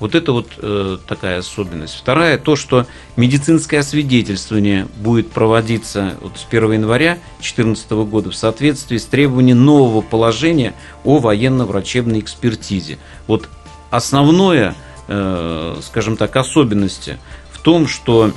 Вот 0.00 0.14
это 0.14 0.32
вот 0.32 0.48
э, 0.58 0.98
такая 1.06 1.38
особенность. 1.38 1.94
Вторая, 1.94 2.36
то, 2.36 2.56
что 2.56 2.86
медицинское 3.16 3.78
освидетельствование 3.78 4.88
будет 4.96 5.30
проводиться 5.30 6.16
вот 6.20 6.36
с 6.36 6.46
1 6.48 6.72
января 6.72 7.14
2014 7.38 7.90
года 7.90 8.30
в 8.30 8.34
соответствии 8.34 8.96
с 8.96 9.06
требованием 9.06 9.64
нового 9.64 10.00
положения 10.00 10.74
о 11.04 11.18
военно-врачебной 11.18 12.20
экспертизе. 12.20 12.98
Вот 13.28 13.48
основное, 13.90 14.74
э, 15.06 15.78
скажем 15.82 16.16
так, 16.16 16.34
особенности 16.36 17.18
в 17.52 17.60
том, 17.60 17.86
что 17.86 18.32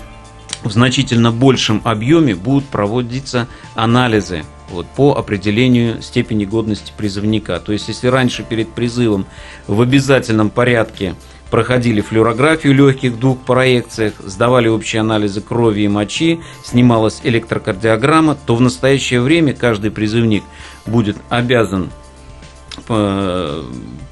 в 0.64 0.72
значительно 0.72 1.32
большем 1.32 1.82
объеме 1.84 2.36
будут 2.36 2.66
проводиться 2.66 3.48
анализы 3.76 4.44
вот, 4.70 4.86
по 4.88 5.16
определению 5.16 6.02
степени 6.02 6.46
годности 6.46 6.94
призывника. 6.96 7.60
То 7.60 7.74
есть, 7.74 7.88
если 7.88 8.08
раньше 8.08 8.44
перед 8.44 8.74
призывом 8.74 9.26
в 9.68 9.82
обязательном 9.82 10.50
порядке 10.50 11.16
проходили 11.50 12.02
флюорографию 12.02 12.74
легких 12.74 13.20
двух 13.20 13.40
проекциях, 13.40 14.14
сдавали 14.20 14.68
общие 14.68 15.00
анализы 15.00 15.42
крови 15.42 15.82
и 15.82 15.88
мочи, 15.88 16.40
снималась 16.64 17.22
электрокардиограмма, 17.24 18.36
то 18.46 18.56
в 18.56 18.62
настоящее 18.62 19.22
время 19.22 19.54
каждый 19.54 19.92
призывник 19.92 20.44
будет 20.86 21.18
обязан 21.30 21.90
э, 22.90 23.64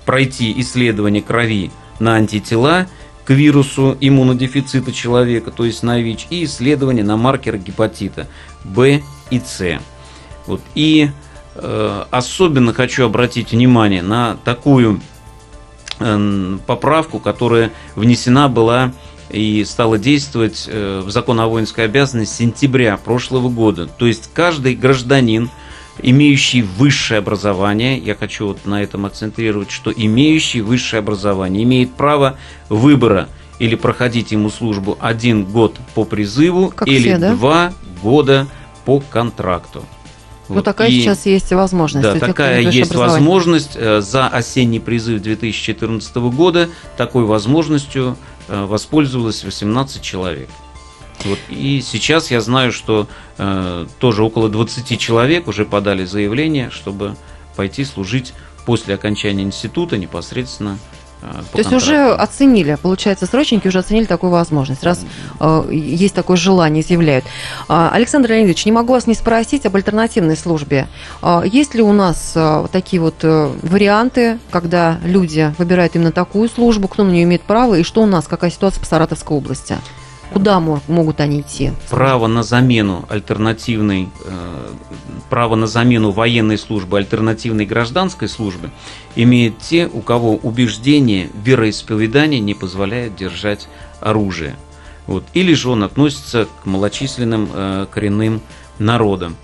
пройти 0.06 0.54
исследование 0.62 1.22
крови 1.22 1.72
на 2.00 2.16
антитела 2.16 2.88
к 3.26 3.32
вирусу 3.32 3.98
иммунодефицита 4.00 4.92
человека, 4.92 5.52
то 5.52 5.66
есть 5.66 5.84
на 5.84 6.00
ВИЧ, 6.00 6.28
и 6.30 6.44
исследование 6.46 7.04
на 7.04 7.18
маркеры 7.18 7.58
гепатита 7.58 8.28
В 8.64 9.02
и 9.32 9.40
С. 9.40 9.80
Вот. 10.46 10.62
И 10.76 11.10
э, 11.56 12.04
особенно 12.12 12.72
хочу 12.74 13.06
обратить 13.06 13.52
внимание 13.52 14.04
на 14.04 14.38
такую 14.46 15.02
поправку, 16.68 17.20
которая 17.20 17.72
внесена 17.96 18.50
была 18.50 18.92
и 19.30 19.64
стала 19.66 19.98
действовать 19.98 20.66
э, 20.68 21.02
в 21.04 21.10
закон 21.10 21.40
о 21.40 21.48
воинской 21.48 21.86
обязанности 21.86 22.34
с 22.34 22.38
сентября 22.38 22.98
прошлого 22.98 23.50
года. 23.50 23.88
То 23.88 24.06
есть 24.06 24.30
каждый 24.34 24.76
гражданин, 24.76 25.50
имеющий 26.02 26.62
высшее 26.62 27.20
образование, 27.20 27.98
я 27.98 28.16
хочу 28.16 28.48
вот 28.48 28.66
на 28.66 28.84
этом 28.84 29.06
акцентрировать, 29.06 29.72
что 29.72 29.92
имеющий 29.92 30.62
высшее 30.62 31.00
образование 31.00 31.64
имеет 31.64 31.94
право 31.94 32.38
выбора 32.70 33.28
или 33.60 33.76
проходить 33.76 34.32
ему 34.32 34.50
службу 34.50 34.98
один 35.00 35.46
год 35.46 35.78
по 35.96 36.04
призыву 36.04 36.72
Как 36.76 36.88
или 36.88 37.10
все, 37.10 37.18
да? 37.18 37.34
два 37.34 37.74
года 38.04 38.48
по 38.86 39.00
контракту. 39.00 39.84
Ну, 40.48 40.56
Вот. 40.56 40.66
такая 40.66 40.90
И- 40.90 41.00
сейчас 41.02 41.26
есть 41.26 41.52
возможность. 41.52 42.04
да, 42.08 42.20
такая 42.20 42.62
есть 42.62 42.94
возможность. 42.94 43.72
Э, 43.76 44.02
За 44.02 44.28
осенний 44.28 44.80
призыв 44.80 45.22
2014 45.22 46.30
года 46.30 46.70
такой 46.98 47.26
возможностью 47.26 48.16
э, 48.48 48.66
воспользовалось 48.66 49.44
18 49.44 50.02
человек. 50.04 50.50
Вот. 51.24 51.40
И 51.50 51.82
сейчас 51.84 52.30
я 52.30 52.42
знаю, 52.42 52.72
что 52.72 53.08
э, 53.40 53.88
тоже 54.00 54.24
около 54.24 54.50
20 54.50 55.00
человек 55.00 55.48
уже 55.48 55.66
подали 55.66 56.06
заявление, 56.06 56.70
чтобы 56.70 57.16
пойти 57.56 57.84
служить 57.86 58.34
после 58.68 58.94
окончания 58.94 59.44
института 59.44 59.98
непосредственно 59.98 60.78
э, 61.22 61.44
То 61.52 61.58
есть 61.58 61.74
уже 61.74 62.14
оценили, 62.14 62.78
получается, 62.82 63.26
срочники 63.26 63.68
уже 63.68 63.80
оценили 63.80 64.06
такую 64.06 64.32
возможность, 64.32 64.84
раз 64.84 65.06
э, 65.40 65.70
есть 65.72 66.16
такое 66.16 66.38
желание, 66.38 66.84
изъявляют. 66.84 67.26
А, 67.68 67.90
Александр 67.94 68.32
Леонидович, 68.32 68.66
не 68.66 68.72
могу 68.72 68.94
вас 68.94 69.08
не 69.08 69.16
спросить 69.16 69.66
об 69.66 69.76
альтернативной 69.76 70.38
службе. 70.38 70.88
А, 71.22 71.44
Есть 71.44 71.76
ли 71.76 71.82
у 71.82 71.94
нас 71.94 72.34
вот 72.36 72.72
такие 72.72 73.02
вот 73.02 73.16
э, 73.24 73.52
варианты, 73.62 74.40
когда 74.50 75.00
люди 75.04 75.54
выбирают 75.58 75.96
именно 75.96 76.12
такую 76.12 76.50
службу, 76.50 76.88
кто 76.88 77.04
на 77.04 77.12
нее 77.12 77.24
имеет 77.24 77.42
право, 77.42 77.76
и 77.76 77.84
что 77.84 78.02
у 78.02 78.06
нас, 78.06 78.28
какая 78.28 78.52
ситуация 78.52 78.80
по 78.80 78.86
Саратовской 78.86 79.38
области? 79.38 79.78
Куда 80.36 80.60
мо- 80.60 80.82
могут 80.90 81.22
они 81.22 81.40
идти? 81.40 81.72
право 81.90 82.28
на 82.28 82.44
замену 82.44 83.06
альтернативной, 83.08 84.10
э, 84.26 84.68
право 85.30 85.56
на 85.56 85.66
замену 85.66 86.12
военной 86.12 86.58
службы 86.58 86.98
альтернативной 86.98 87.66
гражданской 87.66 88.28
службы 88.28 88.70
имеют 89.16 89.60
те, 89.60 89.88
у 89.88 90.02
кого 90.02 90.36
убеждение, 90.36 91.30
вероисповедание 91.42 92.42
не 92.42 92.54
позволяет 92.54 93.16
держать 93.16 93.70
оружие. 94.02 94.58
Вот. 95.08 95.24
Или 95.34 95.54
же 95.54 95.70
он 95.70 95.84
относится 95.84 96.48
к 96.62 96.66
малочисленным 96.66 97.50
э, 97.54 97.86
коренным 97.90 98.42
народам. 98.78 99.38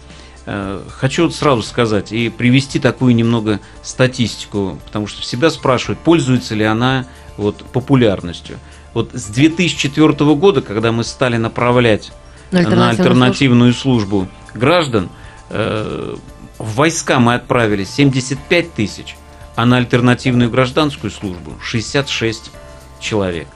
Э, 0.45 0.81
Хочу 0.89 1.29
сразу 1.29 1.63
сказать 1.63 2.11
и 2.11 2.27
привести 2.27 2.79
такую 2.79 3.15
немного 3.15 3.61
статистику, 3.81 4.77
потому 4.87 5.07
что 5.07 5.21
всегда 5.21 5.51
спрашивают, 5.51 5.99
пользуется 5.99 6.53
ли 6.53 6.65
она 6.65 7.05
вот, 7.37 7.63
популярностью. 7.71 8.57
Вот 8.93 9.11
с 9.13 9.25
2004 9.25 10.13
года, 10.35 10.61
когда 10.61 10.91
мы 10.91 11.03
стали 11.03 11.37
направлять 11.37 12.11
На 12.51 12.59
на 12.59 12.59
альтернативную 12.59 12.89
альтернативную 12.89 13.73
службу 13.73 14.27
граждан, 14.53 15.09
э, 15.49 16.15
в 16.57 16.75
войска 16.75 17.19
мы 17.19 17.35
отправили 17.35 17.83
75 17.83 18.73
тысяч, 18.73 19.15
а 19.55 19.65
на 19.65 19.77
альтернативную 19.77 20.49
гражданскую 20.49 21.11
службу 21.11 21.53
66 21.61 22.51
человек. 22.99 23.47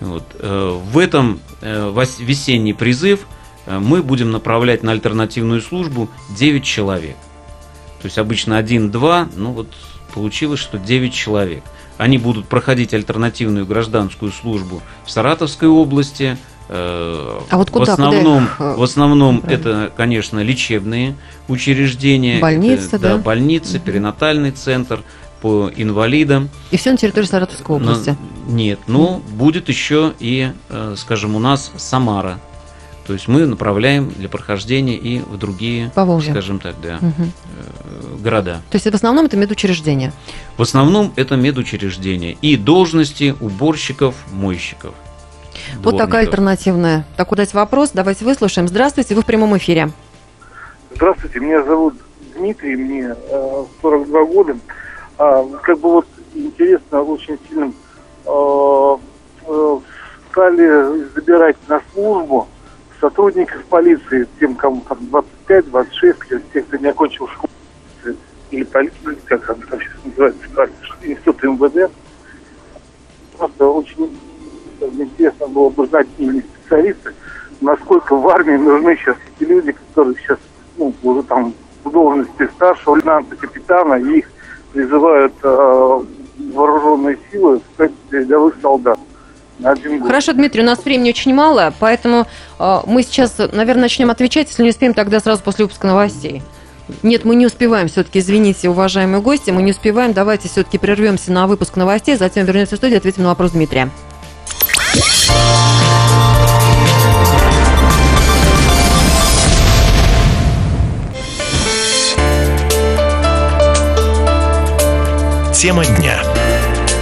Вот. 0.00 0.24
э, 0.38 0.80
В 0.84 0.98
этом 0.98 1.40
э, 1.60 2.06
весенний 2.18 2.72
призыв 2.72 3.26
э, 3.66 3.78
мы 3.78 4.02
будем 4.02 4.30
направлять 4.30 4.82
на 4.82 4.92
альтернативную 4.92 5.60
службу 5.60 6.08
9 6.30 6.64
человек. 6.64 7.16
То 8.00 8.06
есть 8.06 8.18
обычно 8.18 8.60
1-2, 8.60 9.32
ну 9.36 9.52
вот 9.52 9.68
получилось, 10.14 10.60
что 10.60 10.78
9 10.78 11.12
человек. 11.12 11.64
Они 11.98 12.18
будут 12.18 12.46
проходить 12.46 12.92
альтернативную 12.94 13.64
гражданскую 13.66 14.30
службу 14.32 14.82
в 15.04 15.10
Саратовской 15.10 15.68
области. 15.68 16.36
э, 16.68 17.40
А 17.48 17.56
вот 17.58 17.70
куда- 17.70 17.92
В 17.92 17.96
куда 17.96 18.08
основном, 18.08 18.44
их, 18.44 18.56
э, 18.60 18.74
в 18.76 18.82
основном 18.82 19.42
это, 19.46 19.92
конечно, 19.96 20.40
лечебные 20.40 21.14
учреждения. 21.46 22.40
Больницы, 22.40 22.88
Это, 22.96 22.98
да? 22.98 23.16
больницы, 23.18 23.76
Мгм. 23.76 23.84
перинатальный 23.86 24.50
центр 24.50 25.02
по 25.40 25.70
инвалидам. 25.76 26.48
И 26.72 26.76
все 26.76 26.90
на 26.90 26.96
территории 26.96 27.26
Саратовской 27.26 27.78
Но- 27.78 27.84
области. 27.92 28.16
нет, 28.48 28.80
ну 28.88 29.22
будет 29.38 29.68
еще 29.68 30.12
и, 30.18 30.50
э, 30.68 30.94
скажем, 30.98 31.36
у 31.36 31.38
нас 31.38 31.70
Самара. 31.76 32.40
То 33.06 33.12
есть 33.12 33.28
мы 33.28 33.46
направляем 33.46 34.10
для 34.10 34.28
прохождения 34.28 34.96
и 34.96 35.20
в 35.20 35.38
другие, 35.38 35.92
По 35.94 36.04
Волжье. 36.04 36.32
скажем 36.32 36.58
так, 36.58 36.74
да, 36.82 36.98
э, 37.00 38.18
города. 38.18 38.62
То 38.70 38.76
есть 38.76 38.86
в 38.86 38.94
основном 38.94 39.26
это 39.26 39.36
медучреждения. 39.36 40.12
В 40.56 40.62
основном 40.62 41.12
это 41.14 41.36
медучреждения 41.36 42.36
и 42.42 42.56
должности 42.56 43.36
уборщиков, 43.40 44.16
мойщиков. 44.32 44.92
Вот 45.76 45.92
такая 45.92 46.06
дворников. 46.06 46.28
альтернативная. 46.28 47.06
Так, 47.16 47.32
дать 47.34 47.54
вопрос, 47.54 47.90
давайте 47.94 48.24
выслушаем. 48.24 48.66
Здравствуйте, 48.66 49.14
вы 49.14 49.22
в 49.22 49.26
прямом 49.26 49.56
эфире. 49.56 49.90
Здравствуйте, 50.94 51.38
меня 51.38 51.62
зовут 51.62 51.94
Дмитрий, 52.36 52.74
мне 52.74 53.14
э, 53.16 53.64
42 53.82 54.24
года. 54.24 54.56
А, 55.18 55.44
как 55.62 55.78
бы 55.78 55.90
вот 55.90 56.06
интересно, 56.34 57.02
очень 57.02 57.38
сильно 57.48 57.72
э, 58.24 58.96
э, 59.46 59.78
стали 60.30 61.08
забирать 61.14 61.56
на 61.68 61.80
службу 61.92 62.48
сотрудников 63.00 63.64
полиции, 63.64 64.26
тем, 64.38 64.54
кому 64.54 64.82
там 64.88 64.98
25-26, 65.48 66.42
тех, 66.52 66.66
кто 66.66 66.76
не 66.76 66.88
окончил 66.88 67.28
школу 67.28 67.50
или 68.50 68.64
полицию, 68.64 69.16
как 69.24 69.44
там, 69.46 69.60
там 69.62 69.80
сейчас 69.80 70.04
называется, 70.04 70.46
институт 71.02 71.42
МВД. 71.42 71.90
Просто 73.36 73.66
очень 73.66 74.18
интересно 74.80 75.48
было 75.48 75.68
бы 75.70 75.86
знать 75.86 76.06
именно 76.18 76.42
специалисты, 76.42 77.12
насколько 77.60 78.16
в 78.16 78.28
армии 78.28 78.56
нужны 78.56 78.96
сейчас 78.96 79.16
эти 79.36 79.48
люди, 79.48 79.72
которые 79.72 80.16
сейчас 80.16 80.38
ну, 80.76 80.94
уже 81.02 81.22
там 81.24 81.54
в 81.84 81.90
должности 81.90 82.48
старшего 82.54 82.96
лейтенанта, 82.96 83.36
капитана, 83.36 83.94
и 83.94 84.18
их 84.18 84.30
призывают 84.72 85.32
э, 85.42 86.00
вооруженные 86.52 87.18
силы 87.30 87.60
в 87.60 87.76
качестве 87.76 88.20
рядовых 88.20 88.54
солдат 88.60 88.98
один 89.62 89.98
год. 89.98 90.08
Хорошо, 90.08 90.32
Дмитрий, 90.32 90.62
у 90.62 90.66
нас 90.66 90.84
времени 90.84 91.10
очень 91.10 91.34
мало, 91.34 91.72
поэтому 91.78 92.26
э, 92.58 92.80
мы 92.86 93.02
сейчас, 93.02 93.38
наверное, 93.38 93.82
начнем 93.82 94.10
отвечать. 94.10 94.48
Если 94.48 94.62
не 94.62 94.70
успеем, 94.70 94.94
тогда 94.94 95.20
сразу 95.20 95.42
после 95.42 95.64
выпуска 95.64 95.86
новостей. 95.86 96.42
Нет, 97.02 97.24
мы 97.24 97.34
не 97.34 97.46
успеваем 97.46 97.88
все-таки, 97.88 98.20
извините, 98.20 98.68
уважаемые 98.68 99.20
гости, 99.20 99.50
мы 99.50 99.62
не 99.62 99.72
успеваем. 99.72 100.12
Давайте 100.12 100.48
все-таки 100.48 100.78
прервемся 100.78 101.32
на 101.32 101.46
выпуск 101.46 101.76
новостей, 101.76 102.16
затем 102.16 102.46
вернемся 102.46 102.74
в 102.74 102.78
студию 102.78 102.96
и 102.96 102.98
ответим 102.98 103.24
на 103.24 103.30
вопрос 103.30 103.52
Дмитрия. 103.52 103.90
Тема 115.52 115.84
дня. 115.84 116.22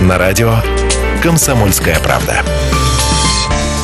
На 0.00 0.16
радио 0.16 0.54
«Комсомольская 1.24 1.98
правда». 2.00 2.42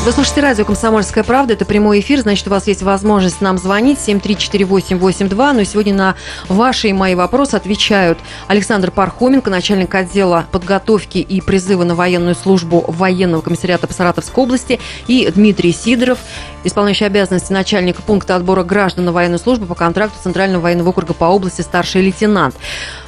Вы 0.04 0.12
слушаете 0.12 0.42
радио 0.42 0.64
«Комсомольская 0.66 1.24
правда». 1.24 1.54
Это 1.54 1.64
прямой 1.64 2.00
эфир, 2.00 2.20
значит, 2.20 2.46
у 2.46 2.50
вас 2.50 2.66
есть 2.66 2.82
возможность 2.82 3.40
нам 3.40 3.56
звонить 3.56 3.98
7348882. 3.98 5.52
Но 5.54 5.64
сегодня 5.64 5.94
на 5.94 6.16
ваши 6.48 6.88
и 6.88 6.92
мои 6.92 7.14
вопросы 7.14 7.54
отвечают 7.54 8.18
Александр 8.46 8.90
Пархоменко, 8.90 9.48
начальник 9.48 9.94
отдела 9.94 10.46
подготовки 10.52 11.16
и 11.16 11.40
призыва 11.40 11.84
на 11.84 11.94
военную 11.94 12.34
службу 12.34 12.84
военного 12.88 13.40
комиссариата 13.40 13.86
по 13.86 13.94
Саратовской 13.94 14.44
области, 14.44 14.78
и 15.06 15.30
Дмитрий 15.34 15.72
Сидоров, 15.72 16.18
исполняющий 16.64 17.06
обязанности 17.06 17.54
начальника 17.54 18.02
пункта 18.02 18.36
отбора 18.36 18.64
граждан 18.64 19.06
на 19.06 19.12
военную 19.12 19.38
службу 19.38 19.64
по 19.64 19.74
контракту 19.74 20.18
Центрального 20.22 20.60
военного 20.60 20.90
округа 20.90 21.14
по 21.14 21.24
области 21.24 21.62
старший 21.62 22.02
лейтенант. 22.02 22.54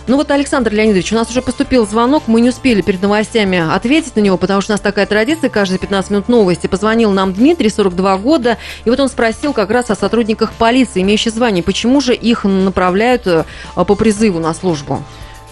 Ну 0.09 0.17
вот, 0.17 0.33
Александр 0.33 0.73
Леонидович, 0.73 1.13
у 1.13 1.15
нас 1.15 1.31
уже 1.31 1.43
поступил 1.43 1.87
звонок, 1.87 2.25
мы 2.27 2.41
не 2.41 2.49
успели 2.49 2.83
перед 2.83 3.01
новостями 3.03 3.59
ответить 3.73 4.17
на 4.17 4.21
него, 4.21 4.37
потому 4.37 4.61
что 4.61 4.73
у 4.73 4.75
нас 4.75 4.81
такая 4.81 5.07
традиция, 5.07 5.49
каждые 5.49 5.79
15 5.79 6.11
минут 6.11 6.29
новости. 6.29 6.67
Позвонил 6.67 7.13
нам 7.13 7.33
Дмитрий, 7.33 7.69
42 7.69 8.19
года, 8.19 8.59
и 8.85 8.91
вот 8.91 8.99
он 8.99 9.09
спросил 9.09 9.53
как 9.53 9.71
раз 9.71 9.91
о 9.91 9.95
сотрудниках 9.95 10.53
полиции, 10.55 11.03
имеющих 11.03 11.33
звание, 11.33 11.63
почему 11.63 12.01
же 12.01 12.15
их 12.15 12.43
направляют 12.43 13.27
э, 13.27 13.45
по 13.77 13.95
призыву 13.95 14.41
на 14.41 14.53
службу? 14.55 15.03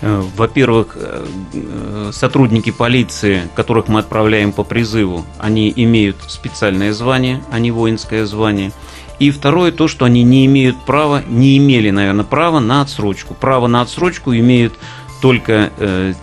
Э, 0.02 0.22
Во-первых, 0.36 0.96
э, 0.96 1.26
э, 1.52 2.10
сотрудники 2.12 2.70
полиции, 2.70 3.42
которых 3.54 3.88
мы 3.88 4.00
отправляем 4.00 4.52
по 4.52 4.64
призыву, 4.64 5.24
они 5.38 5.72
имеют 5.76 6.16
специальное 6.26 6.92
звание, 6.92 7.42
а 7.50 7.58
не 7.58 7.70
воинское 7.70 8.24
звание. 8.24 8.72
И 9.18 9.30
второе, 9.30 9.72
то, 9.72 9.88
что 9.88 10.06
они 10.06 10.22
не 10.22 10.46
имеют 10.46 10.76
права, 10.86 11.22
не 11.28 11.58
имели, 11.58 11.90
наверное, 11.90 12.24
права 12.24 12.60
на 12.60 12.80
отсрочку. 12.80 13.34
Право 13.34 13.66
на 13.66 13.82
отсрочку 13.82 14.34
имеют 14.34 14.72
только 15.20 15.70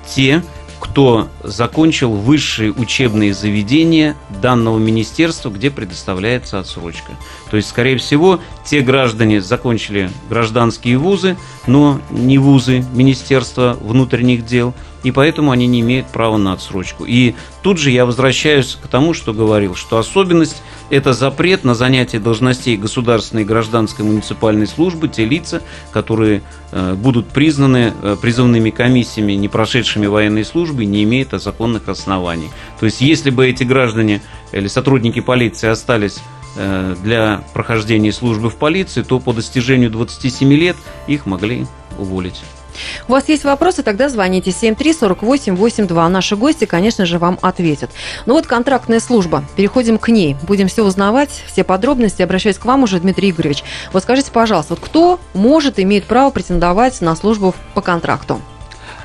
те, 0.08 0.42
кто 0.80 1.28
закончил 1.44 2.12
высшие 2.12 2.72
учебные 2.72 3.34
заведения 3.34 4.16
данного 4.42 4.78
министерства, 4.78 5.50
где 5.50 5.72
предоставляется 5.72 6.60
отсрочка. 6.60 7.12
То 7.50 7.58
есть, 7.58 7.70
скорее 7.70 7.98
всего, 7.98 8.40
те 8.66 8.82
граждане 8.82 9.42
закончили 9.42 10.10
гражданские 10.30 10.98
вузы, 10.98 11.38
но 11.66 12.00
не 12.12 12.38
вузы 12.38 12.86
Министерства 12.94 13.78
внутренних 13.80 14.46
дел, 14.46 14.74
и 15.08 15.12
поэтому 15.12 15.52
они 15.52 15.68
не 15.68 15.82
имеют 15.82 16.08
права 16.08 16.38
на 16.38 16.54
отсрочку. 16.54 17.06
И 17.06 17.36
тут 17.62 17.78
же 17.78 17.92
я 17.92 18.06
возвращаюсь 18.06 18.78
к 18.82 18.88
тому, 18.88 19.14
что 19.14 19.34
говорил, 19.34 19.76
что 19.76 19.98
особенность– 19.98 20.62
это 20.90 21.14
запрет 21.14 21.64
на 21.64 21.76
занятие 21.76 22.20
должностей 22.20 22.78
государственной, 22.78 23.46
гражданской, 23.46 24.06
муниципальной 24.06 24.68
службы, 24.68 25.08
те 25.08 25.26
лица, 25.26 25.62
которые 25.92 26.42
э, 26.72 26.94
будут 26.94 27.28
признаны 27.28 27.94
э, 28.02 28.18
призывными 28.22 28.70
комиссиями, 28.70 29.34
не 29.34 29.48
прошедшими 29.48 30.08
военной 30.08 30.46
службы, 30.46 30.86
не 30.86 31.04
имеют 31.04 31.32
законных 31.32 31.90
оснований. 31.90 32.50
То 32.80 32.86
есть, 32.86 33.02
если 33.02 33.30
бы 33.30 33.48
эти 33.48 33.64
граждане 33.64 34.22
или 34.52 34.68
сотрудники 34.68 35.20
полиции 35.20 35.68
остались 35.68 36.20
Э, 36.60 36.96
для 37.04 37.44
прохождения 37.54 38.12
службы 38.12 38.50
в 38.50 38.56
полиции, 38.56 39.04
то 39.04 39.20
по 39.20 39.32
достижению 39.32 39.92
27 39.92 40.52
лет 40.54 40.76
их 41.06 41.28
могли 41.28 41.68
уволить. 42.00 42.42
У 43.08 43.12
вас 43.12 43.30
есть 43.30 43.44
вопросы, 43.44 43.84
тогда 43.84 44.10
звоните 44.10 44.52
734882. 44.52 46.10
Наши 46.10 46.36
гости, 46.36 46.66
конечно 46.66 47.06
же, 47.06 47.20
вам 47.20 47.38
ответят. 47.42 47.92
Ну 48.26 48.34
вот 48.34 48.48
контрактная 48.48 49.00
служба. 49.00 49.44
Переходим 49.56 49.98
к 49.98 50.10
ней. 50.10 50.36
Будем 50.44 50.68
все 50.68 50.84
узнавать, 50.84 51.44
все 51.48 51.64
подробности. 51.64 52.22
Обращаюсь 52.22 52.58
к 52.58 52.66
вам 52.66 52.84
уже, 52.84 53.00
Дмитрий 53.00 53.32
Игоревич. 53.32 53.64
Вот 53.94 54.04
скажите, 54.04 54.32
пожалуйста, 54.32 54.76
вот 54.76 54.84
кто 54.84 55.20
может, 55.34 55.80
иметь 55.80 56.06
право 56.06 56.30
претендовать 56.30 57.02
на 57.02 57.16
службу 57.16 57.54
по 57.74 57.82
контракту? 57.82 58.42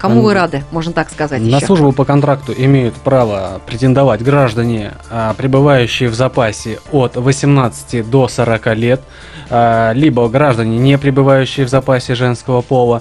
Кому 0.03 0.23
вы 0.23 0.35
рады, 0.35 0.65
можно 0.73 0.93
так 0.93 1.11
сказать? 1.11 1.41
На 1.41 1.59
еще? 1.59 1.67
службу 1.67 1.93
по 1.93 2.05
контракту 2.05 2.53
имеют 2.53 2.95
право 2.97 3.61
претендовать 3.67 4.21
граждане, 4.21 4.95
а, 5.09 5.33
пребывающие 5.35 6.09
в 6.09 6.15
запасе 6.15 6.81
от 6.91 7.15
18 7.15 8.03
до 8.03 8.27
40 8.27 8.75
лет, 8.75 9.01
а, 9.49 9.93
либо 9.93 10.29
граждане, 10.29 10.79
не 10.79 10.99
пребывающие 10.99 11.65
в 11.65 11.69
запасе 11.69 12.17
женского 12.17 12.63
пола, 12.63 13.01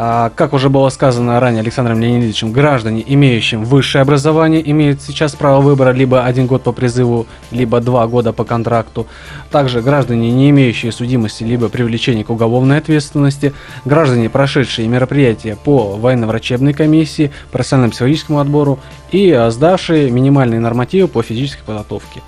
как 0.00 0.54
уже 0.54 0.70
было 0.70 0.88
сказано 0.88 1.38
ранее 1.40 1.60
Александром 1.60 2.00
Леонидовичем, 2.00 2.52
граждане, 2.52 3.04
имеющим 3.06 3.64
высшее 3.64 4.00
образование, 4.00 4.62
имеют 4.70 5.02
сейчас 5.02 5.34
право 5.34 5.60
выбора 5.60 5.90
либо 5.90 6.24
один 6.24 6.46
год 6.46 6.62
по 6.62 6.72
призыву, 6.72 7.26
либо 7.50 7.80
два 7.80 8.06
года 8.06 8.32
по 8.32 8.44
контракту. 8.44 9.06
Также 9.50 9.82
граждане, 9.82 10.30
не 10.30 10.48
имеющие 10.48 10.90
судимости, 10.90 11.44
либо 11.44 11.68
привлечения 11.68 12.24
к 12.24 12.30
уголовной 12.30 12.78
ответственности, 12.78 13.52
граждане, 13.84 14.30
прошедшие 14.30 14.88
мероприятия 14.88 15.58
по 15.62 15.96
военно-врачебной 15.98 16.72
комиссии, 16.72 17.30
профессиональному 17.52 17.90
психологическому 17.90 18.40
отбору 18.40 18.78
и 19.10 19.30
а, 19.30 19.50
сдавшие 19.50 20.10
минимальные 20.10 20.60
нормативы 20.60 21.08
по 21.08 21.22
физической 21.22 21.64
подготовке. 21.64 22.22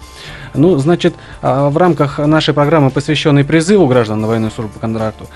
Ну, 0.53 0.77
значит, 0.77 1.15
а, 1.41 1.71
в 1.71 1.79
рамках 1.79 2.19
нашей 2.19 2.53
программы, 2.53 2.91
посвященной 2.91 3.45
призыву 3.45 3.87
граждан 3.87 4.21
на 4.21 4.29
военную 4.29 4.51
службу 4.51 4.75
по 4.75 4.81
контракту, 4.81 5.27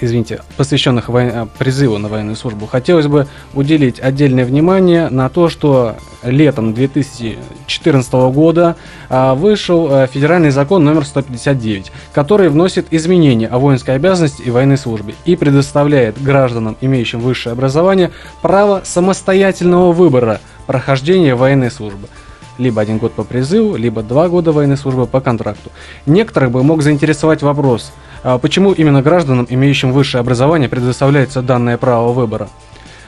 извините, 0.00 0.40
посвященных 0.56 1.08
вой... 1.08 1.32
призыву 1.58 1.98
на 1.98 2.08
военную 2.08 2.36
службу, 2.36 2.66
хотелось 2.66 3.06
бы 3.06 3.26
уделить 3.54 4.00
отдельное 4.00 4.44
внимание 4.44 5.08
на 5.08 5.28
то, 5.28 5.48
что 5.48 5.96
летом 6.22 6.74
2014 6.74 8.12
года 8.12 8.76
а, 9.08 9.34
вышел 9.34 9.88
а, 9.90 10.06
федеральный 10.06 10.50
закон 10.50 10.84
номер 10.84 11.04
159, 11.04 11.92
который 12.12 12.48
вносит 12.48 12.86
изменения 12.90 13.46
о 13.46 13.58
воинской 13.58 13.94
обязанности 13.94 14.42
и 14.42 14.50
военной 14.50 14.78
службе 14.78 15.14
и 15.24 15.36
предоставляет 15.36 16.22
гражданам, 16.22 16.76
имеющим 16.80 17.20
высшее 17.20 17.52
образование, 17.52 18.10
право 18.42 18.82
самостоятельного 18.84 19.92
выбора 19.92 20.40
прохождения 20.66 21.34
военной 21.34 21.70
службы 21.70 22.08
либо 22.58 22.80
один 22.82 22.98
год 22.98 23.12
по 23.12 23.24
призыву, 23.24 23.76
либо 23.76 24.02
два 24.02 24.28
года 24.28 24.52
военной 24.52 24.76
службы 24.76 25.06
по 25.06 25.20
контракту. 25.20 25.70
Некоторых 26.06 26.50
бы 26.50 26.62
мог 26.62 26.82
заинтересовать 26.82 27.42
вопрос, 27.42 27.92
а 28.22 28.38
почему 28.38 28.72
именно 28.72 29.02
гражданам, 29.02 29.46
имеющим 29.48 29.92
высшее 29.92 30.20
образование, 30.20 30.68
предоставляется 30.68 31.42
данное 31.42 31.78
право 31.78 32.12
выбора. 32.12 32.48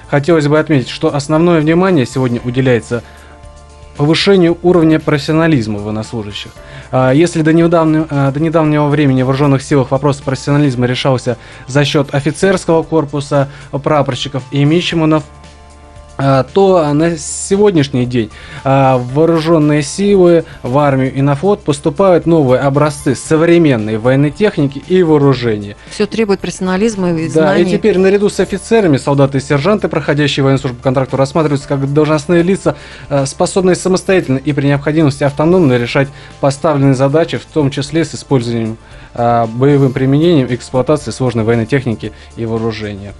Хотелось 0.08 0.48
бы 0.48 0.58
отметить, 0.58 0.88
что 0.88 1.14
основное 1.14 1.61
внимание 1.61 2.06
сегодня 2.06 2.40
уделяется 2.42 3.02
повышению 3.98 4.56
уровня 4.62 5.00
профессионализма 5.00 5.80
военнослужащих. 5.80 6.52
А 6.92 7.11
если 7.11 7.42
до 7.42 7.52
недавнего, 7.52 8.06
а, 8.08 8.30
до 8.30 8.40
недавнего 8.40 8.87
времени 8.87 9.22
в 9.22 9.26
вооруженных 9.26 9.61
силах 9.61 9.90
вопрос 9.90 10.18
профессионализма 10.18 10.87
решался 10.87 11.37
за 11.66 11.84
счет 11.84 12.14
офицерского 12.14 12.84
корпуса, 12.84 13.48
прапорщиков 13.72 14.44
и 14.52 14.64
мичманов, 14.64 15.24
то 16.18 16.92
на 16.92 17.16
сегодняшний 17.16 18.04
день 18.04 18.31
а, 18.64 18.98
в 18.98 19.14
вооруженные 19.14 19.83
силы, 19.83 20.44
в 20.62 20.76
армию 20.78 21.14
и 21.14 21.22
на 21.22 21.37
флот 21.37 21.62
поступают 21.62 22.26
новые 22.26 22.61
образцы 22.61 23.14
современной 23.14 23.98
военной 23.98 24.33
техники 24.33 24.83
и 24.88 25.02
вооружения. 25.02 25.76
Все 25.90 26.07
требует 26.07 26.40
профессионализма 26.40 27.12
и 27.12 27.28
знаний. 27.28 27.64
Да, 27.64 27.70
и 27.70 27.70
теперь 27.70 27.98
наряду 27.98 28.28
с 28.28 28.40
офицерами, 28.40 28.96
солдаты 28.96 29.38
и 29.38 29.40
сержанты, 29.40 29.88
проходящие 29.88 30.42
военную 30.42 30.59
службу 30.59 30.78
по 30.78 30.85
контракту, 30.85 31.16
рассматриваются 31.16 31.68
как 31.68 31.92
должностные 31.92 32.42
лица, 32.42 32.74
а, 33.09 33.24
способные 33.24 33.76
самостоятельно 33.76 34.38
и 34.38 34.52
при 34.52 34.66
необходимости 34.66 35.22
автономно 35.22 35.78
решать 35.78 36.09
поставленные 36.40 36.94
задачи, 36.94 37.38
в 37.38 37.44
том 37.44 37.70
числе 37.70 38.04
с 38.04 38.14
использованием 38.14 38.76
боевым 39.14 39.92
применением 39.92 40.46
и 40.46 40.54
эксплуатацией 40.54 41.12
сложной 41.14 41.42
военной 41.42 41.66
техники 41.66 42.12
и 42.37 42.44
вооружения. 42.44 43.14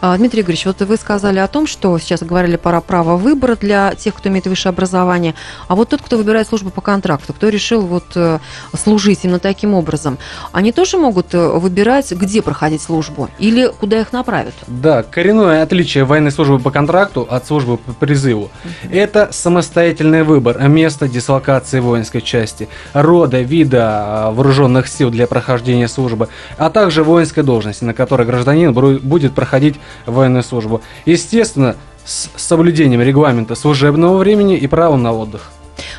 А, 0.00 0.16
Дмитрий 0.16 0.42
Игоревич, 0.42 0.66
вот 0.66 0.80
вы 0.82 0.96
сказали 0.96 1.38
о 1.38 1.48
том, 1.48 1.66
что 1.66 1.98
сейчас 1.98 2.22
говорили 2.22 2.56
про 2.56 2.80
право 2.80 3.16
выбора 3.16 3.56
для 3.56 3.94
тех, 3.94 4.14
кто 4.14 4.28
имеет 4.28 4.46
высшее 4.46 4.70
образование, 4.70 5.34
а 5.68 5.74
вот 5.74 5.90
тот, 5.90 6.02
кто 6.02 6.16
выбирает 6.16 6.48
службу 6.48 6.70
по 6.70 6.80
контракту, 6.80 7.32
кто 7.32 7.48
решил 7.48 7.82
вот 7.82 8.04
э, 8.14 8.38
служить 8.76 9.20
именно 9.24 9.38
таким 9.38 9.74
образом, 9.74 10.18
они 10.52 10.72
тоже 10.72 10.98
могут 10.98 11.34
э, 11.34 11.48
выбирать, 11.58 12.12
где 12.12 12.42
проходить 12.42 12.82
службу 12.82 13.28
или 13.38 13.70
куда 13.80 14.00
их 14.00 14.12
направят? 14.12 14.54
Да, 14.66 15.02
коренное 15.02 15.62
отличие 15.62 16.04
военной 16.04 16.30
службы 16.30 16.58
по 16.58 16.70
контракту 16.70 17.26
от 17.28 17.46
службы 17.46 17.76
по 17.76 17.92
призыву. 17.92 18.50
Это 18.90 19.28
самостоятельный 19.32 20.22
выбор 20.22 20.58
места 20.68 21.08
дислокации 21.08 21.80
воинской 21.80 22.20
части, 22.20 22.68
рода, 22.92 23.40
вида 23.40 23.86
а, 23.86 24.30
вооруженных 24.30 24.86
сил 24.86 25.10
для 25.10 25.26
прохождения 25.26 25.88
службы, 25.88 26.28
а 26.58 26.70
также 26.70 27.02
воинской 27.02 27.42
должности, 27.42 27.84
на 27.84 27.94
которой 27.94 28.26
гражданин 28.26 28.72
будет 28.72 29.34
проходить 29.34 29.65
проходить 29.66 29.80
военную 30.06 30.42
службу. 30.42 30.80
Естественно, 31.06 31.76
с 32.04 32.30
соблюдением 32.36 33.02
регламента 33.02 33.54
служебного 33.54 34.16
времени 34.16 34.56
и 34.56 34.66
права 34.66 34.96
на 34.96 35.12
отдых. 35.12 35.50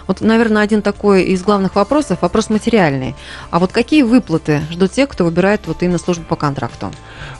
Вот, 0.07 0.21
наверное, 0.21 0.63
один 0.63 0.81
такой 0.81 1.23
из 1.23 1.43
главных 1.43 1.75
вопросов– 1.75 2.19
вопрос 2.21 2.49
материальный. 2.49 3.13
А 3.51 3.59
вот 3.59 3.71
какие 3.71 4.03
выплаты 4.03 4.61
ждут 4.71 4.91
тех, 4.91 5.09
кто 5.09 5.25
выбирает 5.25 5.61
вот 5.67 5.83
именно 5.83 5.99
службу 5.99 6.23
по 6.27 6.35
контракту? 6.35 6.91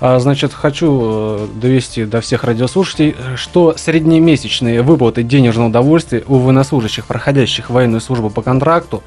А, 0.02 0.20
значит, 0.20 0.54
хочу 0.54 0.88
э, 1.02 1.48
довести 1.56 2.06
до 2.06 2.20
всех 2.20 2.44
радиослушателей, 2.44 3.16
что 3.36 3.74
среднемесячные 3.78 4.82
выплаты 4.84 5.24
денежного 5.24 5.70
удовольствия 5.70 6.24
у 6.28 6.38
военнослужащих, 6.38 7.06
проходящих 7.06 7.70
военную 7.70 8.02
службу 8.02 8.30
по 8.30 8.42
контракту, 8.42 9.02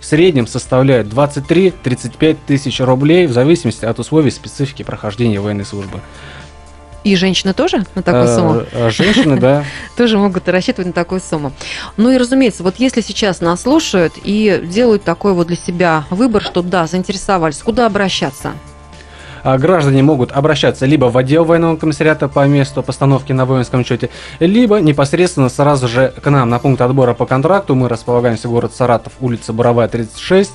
в 0.00 0.04
среднем 0.04 0.46
составляют 0.46 1.08
23-35 1.08 2.36
тысяч 2.46 2.80
рублей 2.80 3.26
в 3.26 3.32
зависимости 3.32 3.84
от 3.84 3.98
условий 3.98 4.30
специфики 4.30 4.82
прохождения 4.82 5.40
военной 5.40 5.64
службы. 5.64 6.00
И 7.08 7.16
женщины 7.16 7.54
тоже 7.54 7.86
на 7.94 8.02
такую 8.02 8.24
э, 8.24 8.36
сумму? 8.36 8.62
А 8.74 8.90
женщины, 8.90 9.40
да. 9.40 9.64
Тоже 9.96 10.18
могут 10.18 10.46
рассчитывать 10.46 10.88
на 10.88 10.92
такую 10.92 11.22
сумму. 11.22 11.52
Ну 11.96 12.10
и, 12.10 12.18
разумеется, 12.18 12.62
вот 12.62 12.74
если 12.76 13.00
сейчас 13.00 13.40
нас 13.40 13.62
слушают 13.62 14.12
и 14.22 14.62
делают 14.70 15.04
такой 15.04 15.32
вот 15.32 15.46
для 15.46 15.56
себя 15.56 16.04
выбор, 16.10 16.42
что 16.42 16.60
да, 16.60 16.86
заинтересовались, 16.86 17.62
куда 17.62 17.86
обращаться? 17.86 18.52
А 19.42 19.56
граждане 19.56 20.02
могут 20.02 20.32
обращаться 20.32 20.84
либо 20.84 21.06
в 21.06 21.16
отдел 21.16 21.46
военного 21.46 21.76
комиссариата 21.76 22.28
по 22.28 22.46
месту 22.46 22.82
постановки 22.82 23.32
на 23.32 23.46
воинском 23.46 23.86
счете, 23.86 24.10
либо 24.38 24.78
непосредственно 24.78 25.48
сразу 25.48 25.88
же 25.88 26.12
к 26.22 26.28
нам 26.28 26.50
на 26.50 26.58
пункт 26.58 26.82
отбора 26.82 27.14
по 27.14 27.24
контракту. 27.24 27.74
Мы 27.74 27.88
располагаемся 27.88 28.48
в 28.48 28.50
город 28.50 28.74
Саратов, 28.74 29.14
улица 29.20 29.54
Буровая, 29.54 29.88
36. 29.88 30.50